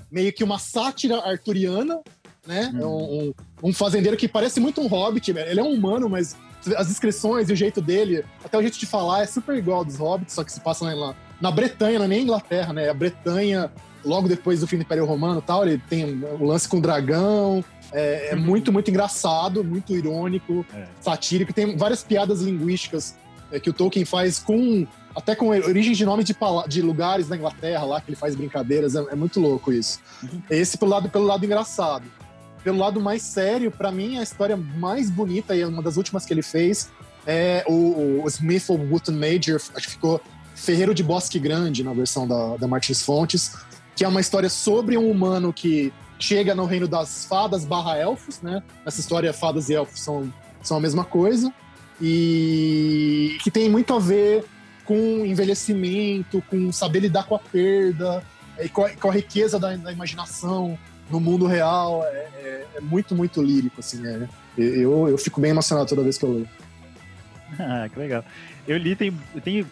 [0.09, 2.01] meio que uma sátira arturiana,
[2.45, 2.71] né?
[2.79, 6.35] É um, um, um, fazendeiro que parece muito um hobbit, ele é um humano, mas
[6.75, 9.97] as descrições e o jeito dele, até o jeito de falar é super igual dos
[9.97, 12.85] hobbits, só que se passa lá na Bretanha, não é nem Inglaterra, né?
[12.85, 13.71] É a Bretanha,
[14.05, 16.81] logo depois do fim do Império Romano e tal, ele tem o lance com o
[16.81, 20.85] dragão, é, é muito, muito engraçado, muito irônico, é.
[20.99, 21.51] satírico.
[21.53, 23.15] Tem várias piadas linguísticas
[23.51, 26.33] é, que o Tolkien faz com até com origens de nomes de,
[26.69, 28.95] de, lugares na Inglaterra lá que ele faz brincadeiras.
[28.95, 29.99] É, é muito louco isso.
[30.23, 30.41] Uhum.
[30.49, 32.05] Esse pelo lado, pelo lado engraçado.
[32.63, 36.33] Pelo lado mais sério, para mim a história mais bonita e uma das últimas que
[36.33, 36.89] ele fez
[37.25, 40.21] é o, o Smith of Wotton Major, acho que ficou
[40.55, 43.55] Ferreiro de Bosque Grande na versão da, da Martins Fontes,
[43.95, 48.41] que é uma história sobre um humano que chega no reino das fadas barra elfos,
[48.41, 48.61] né?
[48.85, 51.51] Nessa história, fadas e elfos são, são a mesma coisa.
[51.99, 54.45] E que tem muito a ver
[54.85, 58.23] com envelhecimento, com saber lidar com a perda,
[58.59, 60.77] e com a, com a riqueza da, da, imaginação
[61.11, 62.03] no mundo real.
[62.05, 64.05] É, é, é muito, muito lírico, assim.
[64.05, 66.49] É, eu, eu fico bem emocionado toda vez que eu leio.
[67.59, 68.23] Ah, que legal.
[68.65, 69.11] Eu li, tem,
[69.43, 69.65] tem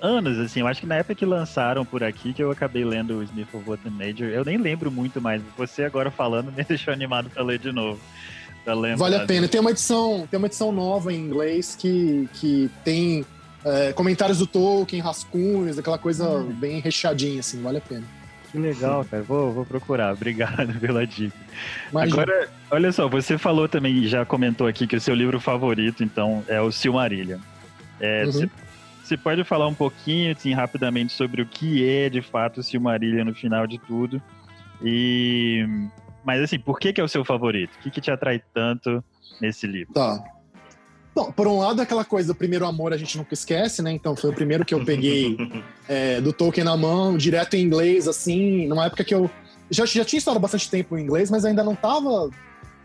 [0.00, 0.60] anos, assim.
[0.60, 3.60] Eu acho que na época que lançaram por aqui, que eu acabei lendo o Sniffle
[3.60, 5.42] Button Major, eu nem lembro muito mais.
[5.58, 8.00] Você agora falando me deixou animado pra ler de novo.
[8.96, 9.46] Vale a pena.
[9.46, 13.24] Tem uma edição, tem uma edição nova em inglês que, que tem
[13.64, 16.52] é, comentários do Tolkien, rascunhos, aquela coisa hum.
[16.52, 18.04] bem recheadinha, assim, vale a pena.
[18.56, 19.22] Que legal, cara.
[19.22, 20.14] Vou, vou procurar.
[20.14, 21.36] Obrigado pela dica.
[21.90, 22.22] Imagina.
[22.22, 26.42] Agora, olha só, você falou também, já comentou aqui que o seu livro favorito, então,
[26.48, 27.38] é o Silmarillion.
[28.00, 28.32] É, uhum.
[28.32, 28.50] você,
[29.04, 33.26] você pode falar um pouquinho, assim, rapidamente sobre o que é, de fato, o Silmarillion
[33.26, 34.22] no final de tudo?
[34.82, 35.66] E...
[36.24, 37.74] Mas, assim, por que, que é o seu favorito?
[37.76, 39.04] O que, que te atrai tanto
[39.38, 39.92] nesse livro?
[39.92, 40.24] Tá.
[41.16, 43.90] Bom, por um lado, aquela coisa do primeiro amor a gente nunca esquece, né?
[43.90, 45.34] Então foi o primeiro que eu peguei
[45.88, 49.30] é, do Tolkien na mão, direto em inglês, assim, numa época que eu
[49.70, 52.28] já, já tinha estudado bastante tempo em inglês, mas ainda não estava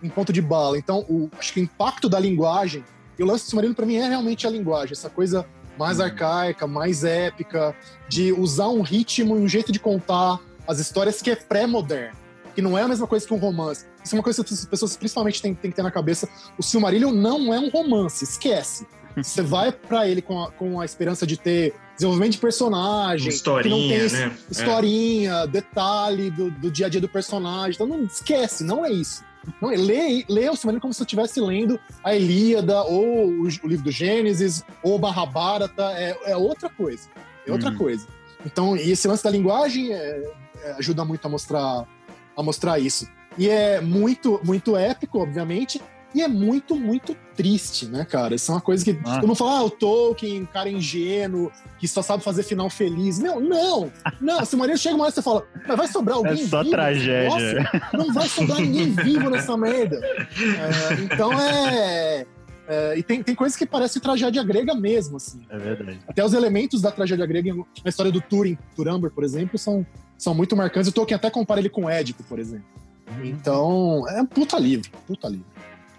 [0.01, 0.77] em ponto de bala.
[0.77, 2.85] Então, o, acho que o impacto da linguagem,
[3.19, 5.45] e o lance do Silmarillion para mim é realmente a linguagem, essa coisa
[5.77, 6.05] mais uhum.
[6.05, 7.75] arcaica, mais épica,
[8.07, 12.21] de usar um ritmo e um jeito de contar as histórias que é pré-moderno
[12.53, 13.85] que não é a mesma coisa que um romance.
[14.03, 16.27] Isso é uma coisa que as pessoas principalmente têm, têm que ter na cabeça.
[16.57, 18.85] O Silmarillion não é um romance, esquece.
[19.15, 23.75] Você vai para ele com a, com a esperança de ter desenvolvimento de personagem, historinha,
[23.75, 24.37] que não tem né?
[24.49, 25.47] historinha, é.
[25.47, 27.73] detalhe do, do dia a dia do personagem.
[27.75, 29.23] Então não esquece, não é isso.
[29.61, 33.67] Não, lê, lê o Silmarillion como se você estivesse lendo a Ilíada, ou o, o,
[33.67, 37.09] livro do Gênesis, ou Mahabharata, é, é outra coisa.
[37.45, 37.77] É outra uhum.
[37.77, 38.07] coisa.
[38.45, 40.33] Então, e esse lance da linguagem é,
[40.63, 41.87] é, ajuda muito a mostrar
[42.35, 43.07] a mostrar isso.
[43.37, 45.81] E é muito, muito épico, obviamente,
[46.13, 48.35] e é muito, muito triste, né, cara?
[48.35, 48.99] Isso é uma coisa que.
[49.05, 49.15] Ah.
[49.15, 53.17] Todo mundo fala, ah, o Tolkien, cara ingênuo, que só sabe fazer final feliz.
[53.17, 53.91] Não, não!
[54.19, 56.43] Não, se o marido chega uma hora e você fala, mas vai sobrar alguém.
[56.43, 56.71] É só vivo?
[56.71, 57.63] tragédia.
[57.63, 60.01] Nossa, não vai sobrar ninguém vivo nessa merda.
[60.05, 62.25] É, então é.
[62.67, 65.41] É, e tem, tem coisas que parecem tragédia grega mesmo, assim.
[65.49, 65.99] É verdade.
[66.07, 69.85] Até os elementos da tragédia grega, na história do Turing, Turamber, por exemplo, são,
[70.17, 70.89] são muito marcantes.
[70.89, 72.80] O Tolkien até compara ele com Édipo, por exemplo.
[73.17, 73.25] Uhum.
[73.25, 75.45] Então, é um puta livro, puta livro.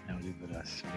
[0.07, 0.87] É um livro mesmo.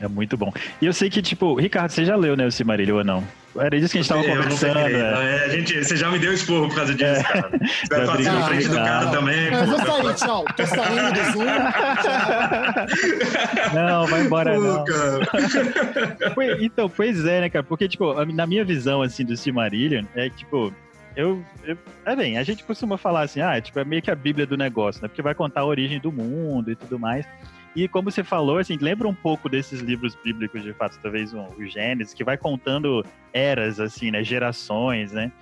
[0.00, 0.52] É muito bom.
[0.80, 3.22] E eu sei que, tipo, Ricardo, você já leu, né, o Cimarilho ou não?
[3.56, 4.78] Era disso que a gente tava conversando.
[4.78, 5.46] É.
[5.46, 7.22] É, gente, você já me deu esporro por causa disso, é.
[7.22, 7.50] cara.
[7.60, 9.52] Você vai passar na frente do cara também.
[9.52, 10.46] Eu vou sair, tchau.
[10.56, 11.44] Tô saindo do Zoom.
[13.74, 14.84] Não, vai embora não.
[16.60, 17.62] então, pois é, né, cara?
[17.62, 20.72] Porque, tipo, na minha visão, assim, do Silmarillion, é tipo,
[21.16, 24.14] eu, eu, é bem, a gente costuma falar assim, ah, tipo, é meio que a
[24.14, 25.08] bíblia do negócio, né?
[25.08, 27.26] Porque vai contar a origem do mundo e tudo mais.
[27.74, 31.46] E como você falou, assim, lembra um pouco desses livros bíblicos, de fato, talvez um,
[31.46, 34.22] o Gênesis, que vai contando eras, assim, né?
[34.22, 35.32] Gerações, né?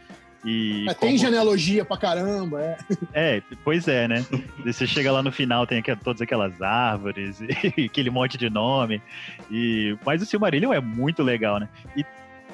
[0.45, 1.11] E é, como...
[1.11, 2.77] Tem genealogia pra caramba, é.
[3.13, 4.25] É, pois é, né?
[4.65, 7.39] Você chega lá no final, tem aqu todas aquelas árvores,
[7.85, 9.03] aquele monte de nome.
[9.51, 9.97] E...
[10.05, 11.69] Mas o Silmarillion é muito legal, né?
[11.97, 12.05] E,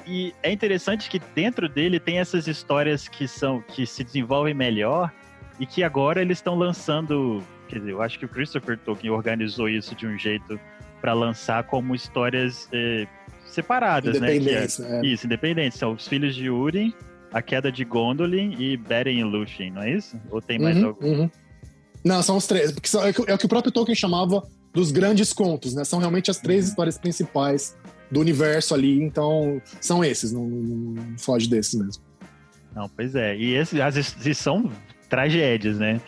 [0.07, 5.11] e é interessante que dentro dele tem essas histórias que são que se desenvolvem melhor
[5.59, 9.67] e que agora eles estão lançando Quer dizer, eu acho que o Christopher Tolkien organizou
[9.67, 10.59] isso de um jeito
[11.01, 13.05] para lançar como histórias é,
[13.45, 14.35] separadas, né?
[14.35, 15.77] Independentes, é, Isso, independentes.
[15.77, 16.93] São os filhos de Urim,
[17.31, 20.19] a queda de Gondolin e Beren e Lúthien, não é isso?
[20.31, 21.07] Ou tem mais uhum, algum?
[21.07, 21.31] Uhum.
[22.03, 22.71] Não, são os três.
[22.71, 24.43] Porque é, é o que o próprio Tolkien chamava
[24.73, 25.83] dos grandes contos, né?
[25.83, 26.69] São realmente as três uhum.
[26.69, 27.75] histórias principais
[28.09, 32.03] do universo ali, então são esses, não, não foge desses mesmo.
[32.75, 33.35] Não, pois é.
[33.35, 34.71] E esses, as, são
[35.09, 36.01] tragédias, né?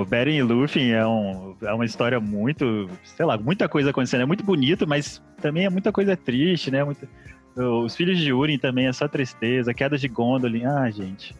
[0.00, 4.20] O Beren e Luffy é, um, é uma história muito, sei lá, muita coisa acontecendo.
[4.20, 6.84] É muito bonito, mas também é muita coisa triste, né?
[6.84, 7.08] Muito,
[7.56, 9.74] os filhos de Urim também é só tristeza.
[9.74, 11.34] Queda de Gondolin, ah, gente.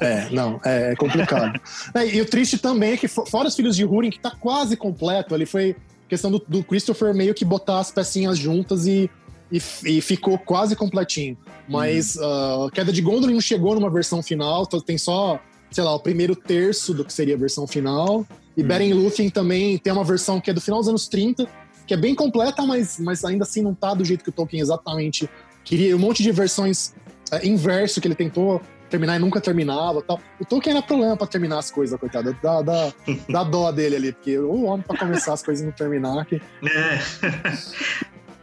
[0.00, 1.60] É, não, é, é complicado.
[1.94, 4.76] é, e o triste também é que, fora os filhos de Húrin, que tá quase
[4.76, 5.76] completo, ali foi
[6.08, 9.10] questão do, do, Christopher meio que botar as pecinhas juntas e,
[9.50, 11.36] e, e ficou quase completinho.
[11.68, 12.66] Mas hum.
[12.66, 15.40] uh, Queda de Gondolin não chegou numa versão final, tem só
[15.74, 18.24] sei lá, o primeiro terço do que seria a versão final.
[18.56, 18.66] E hum.
[18.66, 21.48] Beren Lúthien também tem uma versão que é do final dos anos 30,
[21.86, 24.62] que é bem completa, mas, mas ainda assim não tá do jeito que o Tolkien
[24.62, 25.28] exatamente
[25.64, 25.96] queria.
[25.96, 26.94] Um monte de versões
[27.32, 28.62] é, inverso que ele tentou
[28.94, 30.20] terminar e nunca terminava tal.
[30.40, 32.36] O Tolkien era problema pra terminar as coisas, coitado.
[32.40, 32.92] Dá, dá,
[33.28, 36.24] dá dó dele ali, porque o homem pra começar as coisas e não terminar.
[36.26, 36.36] Que...
[36.36, 36.98] É.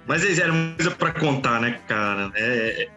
[0.08, 2.32] Mas eles eram coisa para contar, né, cara?
[2.36, 2.88] É,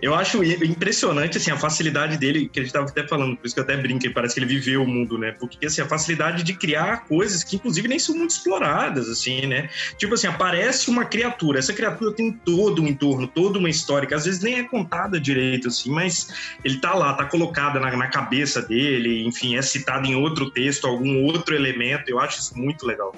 [0.00, 3.54] eu acho impressionante, assim, a facilidade dele, que a gente estava até falando, por isso
[3.54, 5.32] que eu até brinquei, parece que ele viveu o mundo, né?
[5.32, 9.68] Porque, assim, a facilidade de criar coisas que, inclusive, nem são muito exploradas, assim, né?
[9.98, 14.14] Tipo assim, aparece uma criatura, essa criatura tem todo um entorno, toda uma história, que
[14.14, 18.08] às vezes nem é contada direito, assim, mas ele tá lá, tá colocada na, na
[18.08, 22.86] cabeça dele, enfim, é citado em outro texto, algum outro elemento, eu acho isso muito
[22.86, 23.14] legal.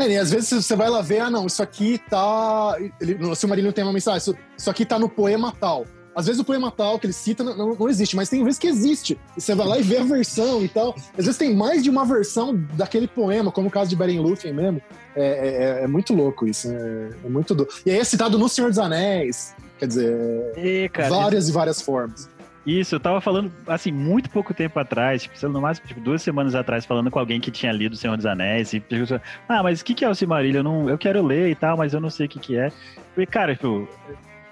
[0.00, 2.74] É, e às vezes você vai lá ver, ah, não, isso aqui tá.
[2.98, 5.84] Ele, no Silmarillion tem uma mensagem, isso, isso aqui tá no poema tal.
[6.14, 8.58] Às vezes o poema tal que ele cita não, não, não, existe, mas tem vezes
[8.58, 9.18] que existe.
[9.36, 10.94] E você vai lá e vê a versão e tal.
[11.16, 14.52] Às vezes tem mais de uma versão daquele poema, como o caso de Beren Lúthien
[14.52, 14.82] mesmo.
[15.14, 16.68] É, é, é, muito louco isso.
[16.68, 17.72] É, é muito doido.
[17.86, 19.54] E aí é citado no Senhor dos Anéis.
[19.78, 21.52] Quer dizer, e, cara, várias isso...
[21.52, 22.28] e várias formas.
[22.66, 26.54] Isso, eu tava falando, assim, muito pouco tempo atrás, tipo, no máximo, tipo, duas semanas
[26.54, 29.80] atrás, falando com alguém que tinha lido O Senhor dos Anéis, e perguntou, ah, mas
[29.80, 30.58] o que, que é o Silmarillion?
[30.60, 32.70] Eu, não, eu quero ler e tal, mas eu não sei o que, que é.
[33.16, 33.88] E, cara, tipo,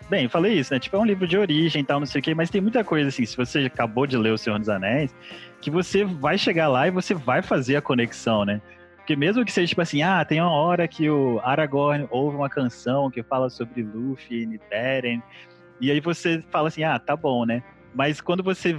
[0.08, 0.80] bem, eu falei isso, né?
[0.80, 2.82] Tipo, é um livro de origem e tal, não sei o quê, mas tem muita
[2.82, 5.14] coisa, assim, se você acabou de ler O Senhor dos Anéis,
[5.60, 8.62] que você vai chegar lá e você vai fazer a conexão, né?
[8.96, 12.48] Porque mesmo que seja tipo assim, ah, tem uma hora que o Aragorn ouve uma
[12.48, 15.22] canção que fala sobre Luffy e Beren,
[15.80, 17.62] e aí você fala assim, ah, tá bom, né?
[17.98, 18.76] Mas quando você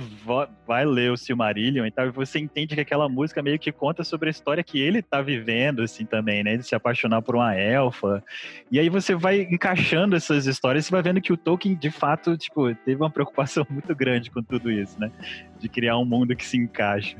[0.65, 4.29] vai ler o Silmarillion e tal, você entende que aquela música meio que conta sobre
[4.29, 6.55] a história que ele tá vivendo, assim, também, né?
[6.55, 8.23] De se apaixonar por uma elfa.
[8.71, 12.37] E aí você vai encaixando essas histórias e vai vendo que o Tolkien, de fato,
[12.37, 15.11] tipo, teve uma preocupação muito grande com tudo isso, né?
[15.59, 17.17] De criar um mundo que se encaixa.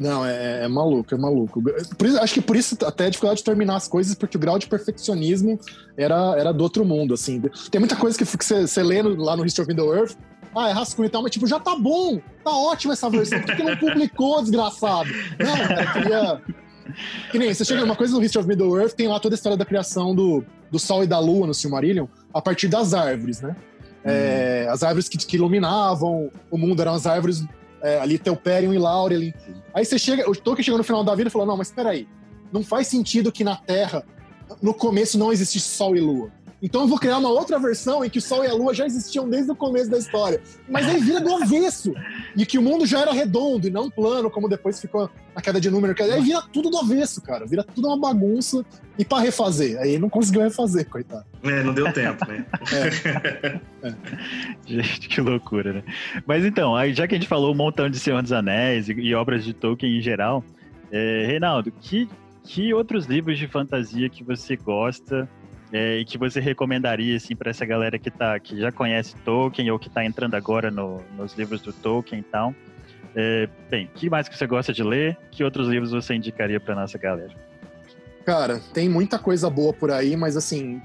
[0.00, 1.62] Não, é, é, maluco, é maluco.
[2.02, 4.58] Isso, acho que por isso até a dificuldade de terminar as coisas, porque o grau
[4.58, 5.58] de perfeccionismo
[5.98, 7.42] era, era do outro mundo, assim.
[7.70, 10.16] Tem muita coisa que você lê lá no History of the Earth,
[10.54, 13.56] ah, é rascunho e tal, mas tipo, já tá bom, tá ótima essa versão, por
[13.56, 15.08] que não publicou, desgraçado?
[15.38, 16.42] Não, cara, queria...
[17.30, 19.36] Que nem, você chega numa coisa no History of Middle Earth, tem lá toda a
[19.36, 23.40] história da criação do, do Sol e da Lua no Silmarillion, a partir das árvores,
[23.40, 23.54] né?
[24.04, 24.72] É, hum.
[24.72, 27.44] as árvores que, que, iluminavam o mundo eram as árvores
[27.82, 29.34] é, ali, Teuperium e Laurelin.
[29.74, 32.08] Aí você chega, o Tolkien chegou no final da vida e falou, não, mas peraí,
[32.52, 34.04] não faz sentido que na Terra,
[34.62, 36.30] no começo, não existisse Sol e Lua.
[36.60, 38.84] Então eu vou criar uma outra versão em que o Sol e a Lua já
[38.84, 40.40] existiam desde o começo da história.
[40.68, 41.94] Mas aí vira do avesso.
[42.36, 45.60] E que o mundo já era redondo e não plano, como depois ficou a queda
[45.60, 45.94] de número.
[46.00, 47.46] Aí vira tudo do avesso, cara.
[47.46, 48.64] Vira tudo uma bagunça.
[48.98, 49.78] E para refazer.
[49.78, 51.24] Aí não conseguiu refazer, coitado.
[51.44, 52.44] É, não deu tempo, né?
[52.72, 53.60] é.
[53.80, 53.94] É.
[54.66, 55.84] Gente, que loucura, né?
[56.26, 58.92] Mas então, aí, já que a gente falou um montão de Senhor dos Anéis e,
[58.92, 60.44] e obras de Tolkien em geral,
[60.90, 62.08] é, Reinaldo, que,
[62.42, 65.28] que outros livros de fantasia que você gosta
[65.72, 69.70] é, e que você recomendaria assim para essa galera que tá que já conhece Tolkien
[69.70, 72.54] ou que está entrando agora no, nos livros do Tolkien e tal?
[73.14, 75.16] É, bem, que mais que você gosta de ler?
[75.30, 77.32] Que outros livros você indicaria para nossa galera?
[78.24, 80.82] Cara, tem muita coisa boa por aí, mas assim,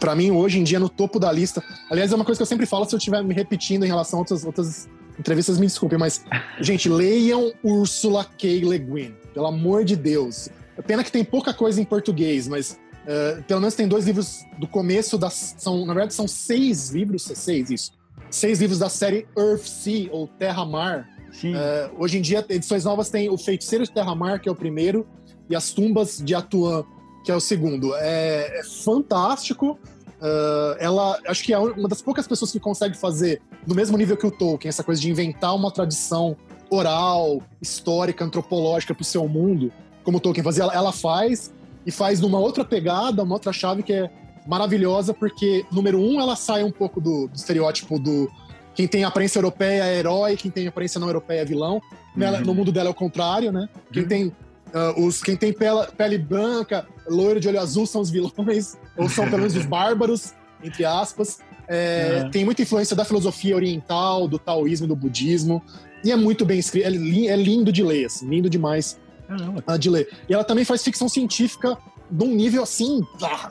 [0.00, 1.62] para mim hoje em dia no topo da lista.
[1.88, 4.18] Aliás, é uma coisa que eu sempre falo se eu estiver me repetindo em relação
[4.18, 6.24] a outras, outras entrevistas, me desculpem, mas
[6.60, 8.60] gente, leiam Ursula K.
[8.60, 10.48] Le Guin, pelo amor de Deus.
[10.86, 14.68] Pena que tem pouca coisa em português, mas Uh, pelo menos tem dois livros do
[14.68, 15.56] começo das.
[15.58, 17.92] São, na verdade, são seis livros, é seis, isso.
[18.30, 21.08] Seis livros da série Earth Sea, ou Terra-Mar.
[21.32, 25.06] Uh, hoje em dia, edições novas tem O Feiticeiro de Terra-Mar, que é o primeiro,
[25.48, 26.84] e As Tumbas de Atuan,
[27.24, 27.94] que é o segundo.
[27.96, 29.78] É, é fantástico.
[30.20, 34.16] Uh, ela, acho que é uma das poucas pessoas que consegue fazer no mesmo nível
[34.16, 36.36] que o Tolkien, essa coisa de inventar uma tradição
[36.70, 39.72] oral, histórica, antropológica para o seu mundo,
[40.04, 40.62] como o Tolkien fazia.
[40.62, 41.52] Ela, ela faz
[41.86, 44.10] e faz numa outra pegada, uma outra chave que é
[44.46, 48.30] maravilhosa, porque, número um, ela sai um pouco do, do estereótipo do
[48.74, 51.80] quem tem aparência europeia é herói, quem tem aparência não europeia é vilão.
[52.16, 52.40] Uhum.
[52.44, 53.68] no mundo dela é o contrário, né?
[53.90, 54.08] Quem uhum.
[54.08, 58.76] tem uh, os quem tem pele, pele branca, loiro de olho azul são os vilões,
[58.96, 61.38] ou são pelo menos os bárbaros, entre aspas.
[61.68, 62.30] É, uhum.
[62.30, 65.62] Tem muita influência da filosofia oriental, do taoísmo, do budismo.
[66.04, 68.98] E é muito bem escrito, é, é lindo de ler, assim, lindo demais
[69.38, 69.78] Caramba.
[69.78, 70.08] de ler.
[70.28, 71.76] E ela também faz ficção científica
[72.10, 73.00] num nível assim,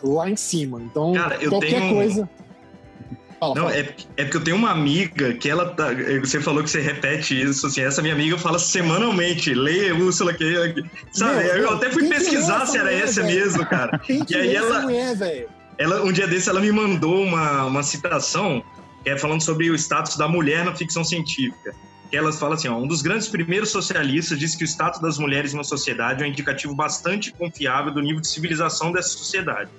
[0.04, 0.82] lá em cima.
[0.82, 1.96] Então, Cara, qualquer tenho...
[1.96, 2.30] coisa.
[3.40, 3.76] Fala, não, fala.
[3.76, 5.88] É, é porque eu tenho uma amiga que ela tá.
[6.20, 7.82] Você falou que você repete isso, assim.
[7.82, 10.46] Essa minha amiga fala semanalmente, lê Úrsula que.
[11.12, 11.44] Sabe?
[11.44, 13.44] Meu, eu até fui pesquisar se era essa véio?
[13.44, 13.98] mesmo, cara.
[14.06, 14.82] Quem e aí ela.
[14.82, 15.48] Mulher,
[15.80, 18.64] ela, um dia desse ela me mandou uma, uma citação
[19.04, 21.74] que é falando sobre o status da mulher na ficção científica
[22.18, 25.54] elas falam assim: ó, um dos grandes primeiros socialistas disse que o status das mulheres
[25.54, 29.70] uma sociedade é um indicativo bastante confiável do nível de civilização dessa sociedade.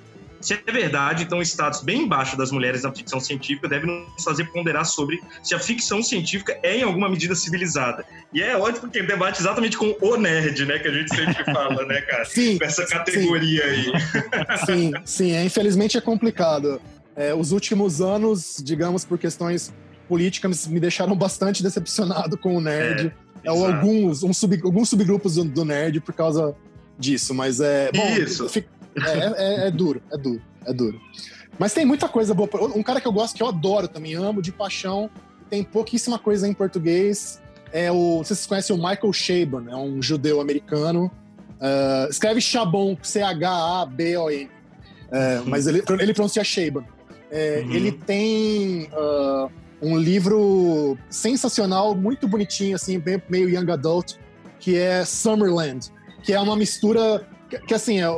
[0.42, 4.24] Se é verdade, então o status bem baixo das mulheres na ficção científica deve nos
[4.24, 8.04] fazer ponderar sobre se a ficção científica é em alguma medida civilizada.
[8.34, 11.86] E é ótimo porque debate exatamente com o nerd, né, que a gente sempre fala,
[11.86, 12.24] né, cara?
[12.26, 12.58] Sim.
[12.58, 13.68] Com essa categoria sim.
[13.68, 14.66] aí.
[14.66, 16.80] Sim, sim, é, infelizmente é complicado.
[17.14, 19.72] É, os últimos anos, digamos, por questões
[20.12, 23.14] política me deixaram bastante decepcionado com o nerd.
[23.42, 26.54] É, é alguns, um sub, alguns subgrupos do, do, nerd por causa
[26.98, 27.90] disso, mas é.
[27.90, 28.46] Bom, Isso.
[28.94, 31.00] É, é, é, duro, é duro, é duro.
[31.58, 32.46] Mas tem muita coisa boa.
[32.76, 35.08] Um cara que eu gosto, que eu adoro também, amo de paixão,
[35.48, 37.40] tem pouquíssima coisa em português.
[37.72, 38.18] É o.
[38.18, 41.10] Vocês conhecem o Michael Chabon, é um judeu americano.
[41.52, 44.50] Uh, escreve Chabon, C-H-A-B-O-N.
[45.10, 46.84] É, mas ele, ele pronuncia Chabon.
[47.30, 47.72] É, uhum.
[47.72, 49.50] Ele tem uh,
[49.82, 54.14] um livro sensacional, muito bonitinho, assim, bem, meio young adult,
[54.60, 55.90] que é Summerland,
[56.22, 58.08] que é uma mistura que, que assim, é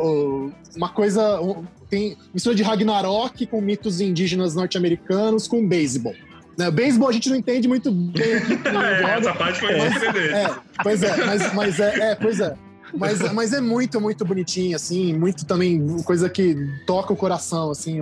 [0.77, 1.41] uma coisa.
[1.89, 6.15] Tem mistura de Ragnarok com mitos indígenas norte-americanos com beisebol.
[6.57, 6.71] Né?
[6.71, 8.53] Beisebol a gente não entende muito bem aqui.
[8.69, 10.33] é, essa parte foi é, entender.
[10.33, 12.55] É, pois é, mas, mas é, é, pois é.
[12.97, 16.57] Mas, mas é muito, muito bonitinho, assim, muito também coisa que
[16.87, 18.01] toca o coração, assim,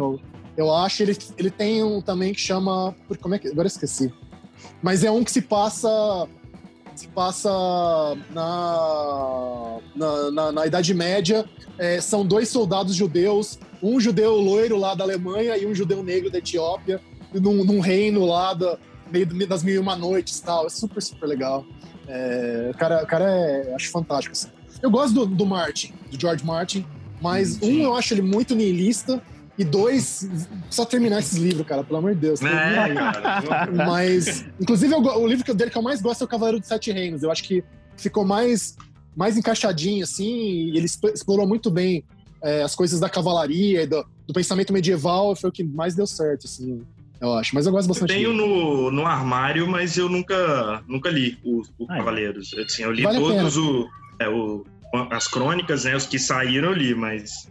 [0.56, 1.02] eu acho.
[1.02, 2.94] Ele, ele tem um também que chama.
[3.20, 3.48] Como é que.
[3.48, 4.12] Agora eu esqueci.
[4.82, 6.28] Mas é um que se passa.
[6.94, 7.50] Se passa
[8.30, 11.44] na, na, na, na Idade Média.
[11.78, 16.30] É, são dois soldados judeus, um judeu loiro lá da Alemanha e um judeu negro
[16.30, 17.00] da Etiópia,
[17.32, 18.78] num, num reino lá da,
[19.10, 20.66] meio das mil e uma noites tal.
[20.66, 21.64] É super, super legal.
[22.06, 24.32] É, o cara, o cara é, acho fantástico.
[24.32, 24.48] Assim.
[24.82, 26.84] Eu gosto do, do Martin, do George Martin,
[27.20, 27.80] mas Sim.
[27.80, 29.22] um eu acho ele muito niilista.
[29.58, 30.28] E dois,
[30.70, 32.40] só terminar esses livros, cara, pelo amor de Deus.
[32.40, 33.70] É, cara.
[33.86, 37.22] Mas, inclusive, o livro dele que eu mais gosto é o Cavaleiro dos Sete Reinos.
[37.22, 37.62] Eu acho que
[37.96, 38.76] ficou mais,
[39.14, 42.02] mais encaixadinho, assim, e ele explorou muito bem
[42.42, 45.36] é, as coisas da cavalaria e do, do, pensamento medieval.
[45.36, 46.82] Foi o que mais deu certo, assim,
[47.20, 47.54] eu acho.
[47.54, 48.12] Mas eu gosto bastante.
[48.14, 52.54] Eu tenho no, no armário, mas eu nunca, nunca li os Cavaleiros.
[52.54, 53.86] Assim, eu li vale todos o,
[54.18, 54.64] é, o,
[55.10, 55.94] as crônicas, né?
[55.94, 57.48] Os que saíram eu li, mas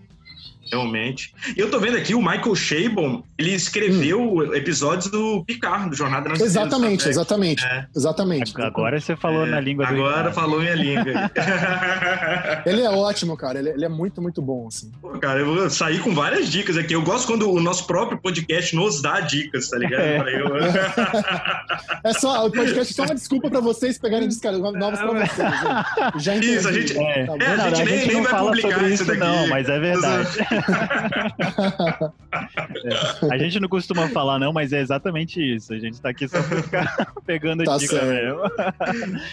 [0.71, 1.33] realmente.
[1.55, 4.55] E eu tô vendo aqui o Michael Chabon, ele escreveu hum.
[4.55, 7.65] episódios do Picard, do Jornada nas Exatamente, exatamente.
[7.65, 7.85] É.
[7.95, 8.53] Exatamente.
[8.61, 9.49] Agora você falou é.
[9.49, 11.03] na língua do Agora falou minha língua.
[12.65, 13.59] ele é ótimo, cara.
[13.59, 14.91] Ele, ele, é muito, muito bom, assim.
[15.01, 16.93] Pô, cara, eu vou sair com várias dicas aqui.
[16.93, 20.01] Eu gosto quando o nosso próprio podcast nos dá dicas, tá ligado?
[20.01, 20.47] É, eu...
[22.03, 25.37] é só, o podcast é só uma desculpa pra vocês pegarem dicas novas pra vocês.
[25.37, 25.85] Né?
[26.17, 26.53] Já entendi.
[26.53, 29.05] Isso, a gente, é, tá é, a gente nem, a gente nem vai publicar isso
[29.05, 29.19] daqui.
[29.19, 30.29] Não, mas é verdade.
[32.83, 33.33] É.
[33.33, 35.73] A gente não costuma falar, não, mas é exatamente isso.
[35.73, 38.41] A gente tá aqui só pra ficar pegando tá dica mesmo.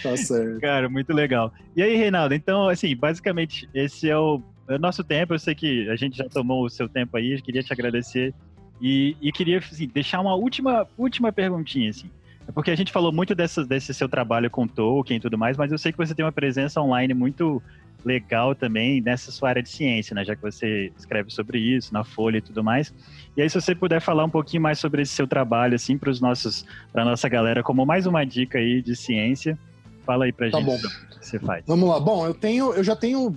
[0.03, 0.59] Tá certo.
[0.59, 1.53] Cara, muito legal.
[1.75, 5.33] E aí, Reinaldo, então, assim, basicamente, esse é o, é o nosso tempo.
[5.33, 8.33] Eu sei que a gente já tomou o seu tempo aí, eu queria te agradecer.
[8.81, 12.09] E, e queria assim, deixar uma última, última perguntinha, assim.
[12.47, 15.55] É porque a gente falou muito dessa, desse seu trabalho com Tolkien e tudo mais,
[15.55, 17.61] mas eu sei que você tem uma presença online muito
[18.05, 20.23] legal também nessa sua área de ciência, né?
[20.23, 22.93] Já que você escreve sobre isso na Folha e tudo mais.
[23.35, 26.09] E aí, se você puder falar um pouquinho mais sobre esse seu trabalho, assim, para
[26.09, 29.57] os nossos, para nossa galera, como mais uma dica aí de ciência,
[30.05, 30.75] fala aí para tá gente bom.
[30.75, 31.63] o que você faz.
[31.67, 31.99] Vamos lá.
[31.99, 33.35] Bom, eu tenho, eu já tenho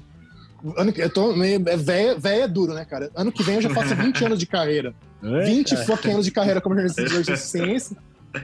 [0.76, 1.60] Ano, eu tô meio.
[1.68, 3.10] É véia, véia é duro, né, cara?
[3.16, 4.94] Ano que vem eu já faço 20 anos de carreira.
[5.20, 7.96] 20 fucking anos de carreira como jornalista de ciência.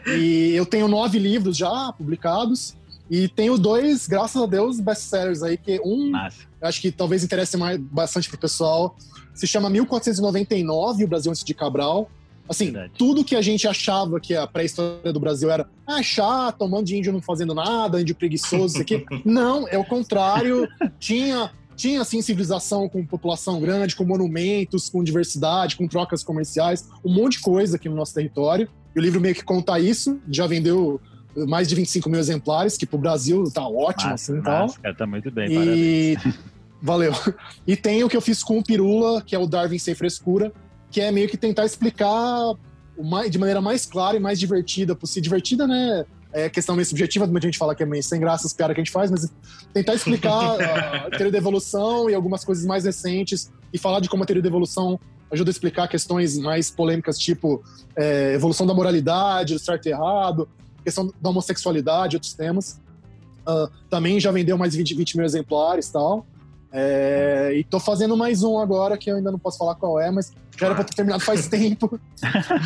[0.06, 2.76] E eu tenho nove livros já publicados.
[3.10, 6.46] E tenho dois, graças a Deus, best-sellers aí, que um, Massa.
[6.60, 8.96] acho que talvez interesse mais, bastante pro pessoal,
[9.34, 12.10] se chama 1499, o Brasil antes de Cabral.
[12.48, 12.92] Assim, Verdade.
[12.96, 16.88] tudo que a gente achava que a pré-história do Brasil era ah, chato, um monte
[16.88, 19.04] de índio não fazendo nada, índio preguiçoso, isso aqui.
[19.24, 20.66] não, é o contrário.
[20.98, 27.12] tinha, tinha, assim, civilização com população grande, com monumentos, com diversidade, com trocas comerciais, um
[27.12, 28.68] monte de coisa aqui no nosso território.
[28.96, 31.00] E o livro meio que conta isso, já vendeu
[31.46, 34.72] mais de 25 mil exemplares, que pro Brasil tá ótimo, massa, assim, tal.
[34.82, 36.16] Cara, tá muito bem, e...
[36.16, 36.38] parabéns.
[36.80, 37.12] Valeu.
[37.66, 40.52] E tem o que eu fiz com o Pirula, que é o Darwin Sem Frescura,
[40.90, 42.54] que é meio que tentar explicar
[43.30, 45.22] de maneira mais clara e mais divertida possível.
[45.22, 46.04] Divertida, né?
[46.32, 48.80] É questão meio subjetiva, muita gente fala que é meio sem graça as piadas que
[48.80, 49.32] a gente faz, mas
[49.72, 50.60] tentar explicar
[51.06, 54.42] a teoria da evolução e algumas coisas mais recentes e falar de como a teoria
[54.42, 57.62] da evolução ajuda a explicar questões mais polêmicas, tipo
[57.96, 60.48] é, evolução da moralidade, do certo e errado,
[60.88, 62.80] questão da homossexualidade, outros temas.
[63.46, 66.26] Uh, também já vendeu mais de 20, 20 mil exemplares e tal.
[66.70, 70.10] É, e tô fazendo mais um agora, que eu ainda não posso falar qual é,
[70.10, 71.98] mas já era pra ter terminado faz tempo.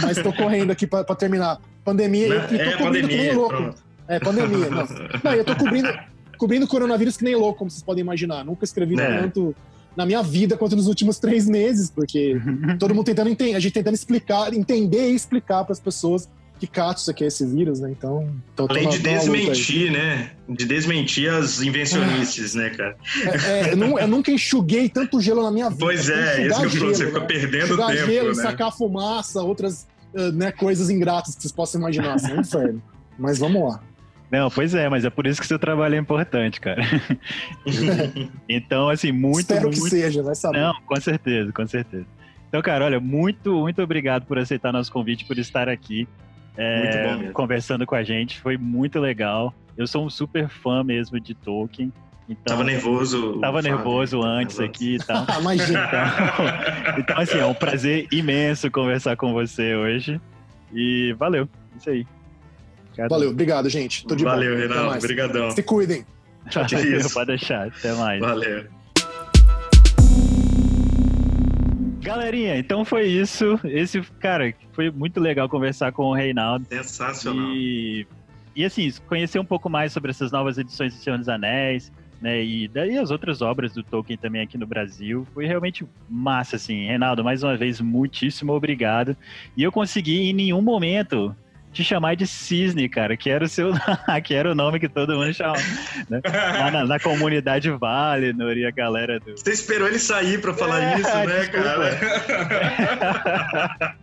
[0.02, 1.60] mas tô correndo aqui pra, pra terminar.
[1.84, 3.56] Pandemia, não, e tô é cobrindo pandemia, que nem louco.
[3.56, 3.82] Pronto.
[4.08, 4.70] É, pandemia.
[4.70, 4.86] Não.
[5.22, 5.88] não, eu tô cobrindo,
[6.36, 8.44] cobrindo coronavírus que nem louco, como vocês podem imaginar.
[8.44, 9.20] Nunca escrevi é.
[9.20, 9.54] tanto
[9.96, 12.40] na minha vida quanto nos últimos três meses, porque
[12.78, 16.28] todo mundo tentando entender, a gente tentando explicar, entender e explicar para as pessoas
[16.62, 17.90] que catos aqui é esse vírus, né?
[17.90, 18.32] Então.
[18.54, 20.30] então Além de desmentir, né?
[20.48, 22.96] De desmentir as invencionices, né, cara?
[23.44, 25.80] É, é, eu, não, eu, nunca enxuguei tanto gelo na minha vida.
[25.80, 27.10] Pois é, esse que eu gelo, você né?
[27.10, 28.06] fica perdendo enxugar tempo.
[28.06, 28.34] gelo, né?
[28.34, 32.14] sacar fumaça, outras uh, né, coisas ingratas que vocês possam imaginar.
[32.14, 32.82] Assim, é um inferno.
[33.18, 33.82] Mas vamos lá.
[34.30, 36.80] Não, pois é, mas é por isso que seu trabalho é importante, cara.
[38.48, 39.40] então, assim, muito.
[39.40, 39.82] Espero muito...
[39.82, 40.60] que seja, vai saber.
[40.60, 42.06] Não, com certeza, com certeza.
[42.48, 46.06] Então, cara, olha, muito, muito obrigado por aceitar nosso convite, por estar aqui
[46.56, 48.40] é, conversando com a gente.
[48.40, 49.54] Foi muito legal.
[49.76, 51.92] Eu sou um super fã mesmo de Tolkien.
[52.28, 53.38] Então, tava nervoso.
[53.40, 54.76] Tava nervoso Fábio, antes nervoso.
[54.76, 55.26] aqui e tal.
[55.40, 55.88] Imagina.
[55.88, 60.20] Então, então, assim, é um prazer imenso conversar com você hoje.
[60.72, 61.48] E valeu.
[61.76, 62.06] Isso aí.
[63.08, 64.06] Valeu, obrigado, gente.
[64.06, 64.98] Tô de Valeu, Reinaldo.
[64.98, 65.50] Obrigadão.
[65.50, 66.04] Se cuidem.
[66.48, 66.78] Tchau, tchau.
[67.12, 67.68] Pode deixar.
[67.68, 68.20] Até mais.
[68.20, 68.81] Valeu.
[72.02, 73.58] Galerinha, então foi isso.
[73.64, 76.66] Esse, cara, foi muito legal conversar com o Reinaldo.
[76.68, 77.54] Sensacional.
[77.54, 78.06] E,
[78.56, 82.42] e assim, conhecer um pouco mais sobre essas novas edições de Senhor dos Anéis, né?
[82.42, 85.24] E daí as outras obras do Tolkien também aqui no Brasil.
[85.32, 86.86] Foi realmente massa, assim.
[86.86, 89.16] Reinaldo, mais uma vez, muitíssimo obrigado.
[89.56, 91.34] E eu consegui em nenhum momento
[91.72, 93.72] te chamar de Cisne, cara, que era o seu
[94.22, 95.58] que era o nome que todo mundo chamava.
[96.08, 96.20] Né?
[96.24, 99.32] Lá na, na, comunidade Valinor e a galera do.
[99.32, 101.68] Você esperou ele sair pra falar é, isso, né, desculpa.
[103.40, 103.96] cara?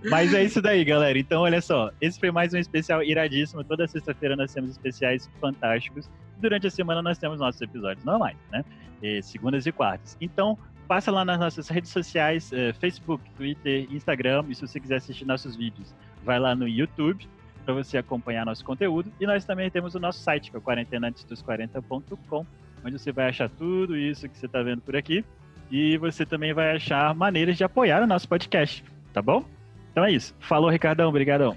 [0.10, 1.18] Mas é isso daí, galera.
[1.18, 3.62] Então, olha só, esse foi mais um especial iradíssimo.
[3.62, 6.08] Toda sexta-feira nós temos especiais fantásticos.
[6.38, 8.64] Durante a semana nós temos nossos episódios normais, né?
[9.02, 10.16] E segundas e quartas.
[10.20, 14.96] Então, passa lá nas nossas redes sociais, eh, Facebook, Twitter, Instagram, e se você quiser
[14.96, 15.92] assistir nossos vídeos
[16.24, 17.28] vai lá no YouTube
[17.64, 19.12] para você acompanhar nosso conteúdo.
[19.20, 22.46] E nós também temos o nosso site, que é o quarentenaantesdos40.com,
[22.84, 25.24] onde você vai achar tudo isso que você está vendo por aqui.
[25.70, 29.44] E você também vai achar maneiras de apoiar o nosso podcast, tá bom?
[29.90, 30.34] Então é isso.
[30.40, 31.08] Falou, Ricardão.
[31.08, 31.56] Obrigadão.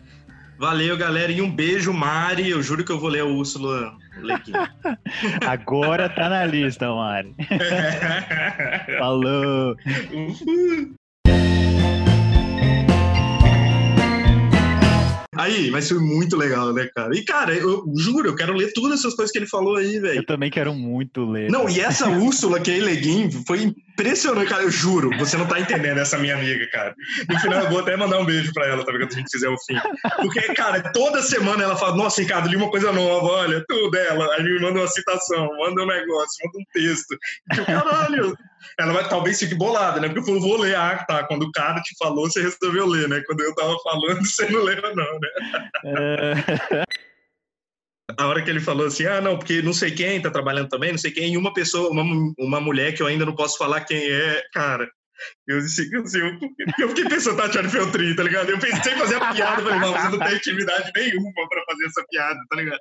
[0.58, 1.32] Valeu, galera.
[1.32, 2.50] E um beijo, Mari.
[2.50, 4.54] Eu juro que eu vou ler a Úrsula Lequim.
[5.46, 7.36] Agora tá na lista, Mari.
[8.98, 9.76] Falou.
[15.38, 17.16] Aí, mas foi muito legal, né, cara?
[17.16, 20.20] E, cara, eu juro, eu quero ler todas essas coisas que ele falou aí, velho.
[20.20, 21.50] Eu também quero muito ler.
[21.52, 24.64] Não, e essa Úrsula que é Leguin foi impressionante, cara.
[24.64, 26.96] Eu juro, você não tá entendendo essa minha amiga, cara.
[27.28, 28.92] No final, eu vou até mandar um beijo pra ela, tá?
[28.92, 29.76] Se a gente fizer o fim.
[30.22, 34.28] Porque, cara, toda semana ela fala: Nossa, Ricardo, li uma coisa nova, olha, tudo dela.
[34.36, 37.18] Aí me manda uma citação, manda um negócio, manda um texto.
[37.54, 38.38] E eu, caralho.
[38.80, 40.08] Ela vai talvez fique bolada, né?
[40.08, 40.76] Porque eu falo, vou ler.
[40.76, 41.24] Ah, tá.
[41.24, 43.24] Quando o cara te falou, você resolveu ler, né?
[43.26, 45.30] Quando eu tava falando, você não leu, não, né?
[45.86, 47.07] É...
[48.16, 50.92] A hora que ele falou assim, ah, não, porque não sei quem tá trabalhando também,
[50.92, 52.04] não sei quem, e uma pessoa, uma,
[52.40, 54.90] uma mulher que eu ainda não posso falar quem é, cara.
[55.48, 56.04] Eu, assim, eu,
[56.80, 58.50] eu fiquei pensando, Tatiana Feltrin, tá ligado?
[58.50, 61.86] Eu pensei em fazer a piada, falei, não, você não tem intimidade nenhuma pra fazer
[61.86, 62.80] essa piada, tá ligado?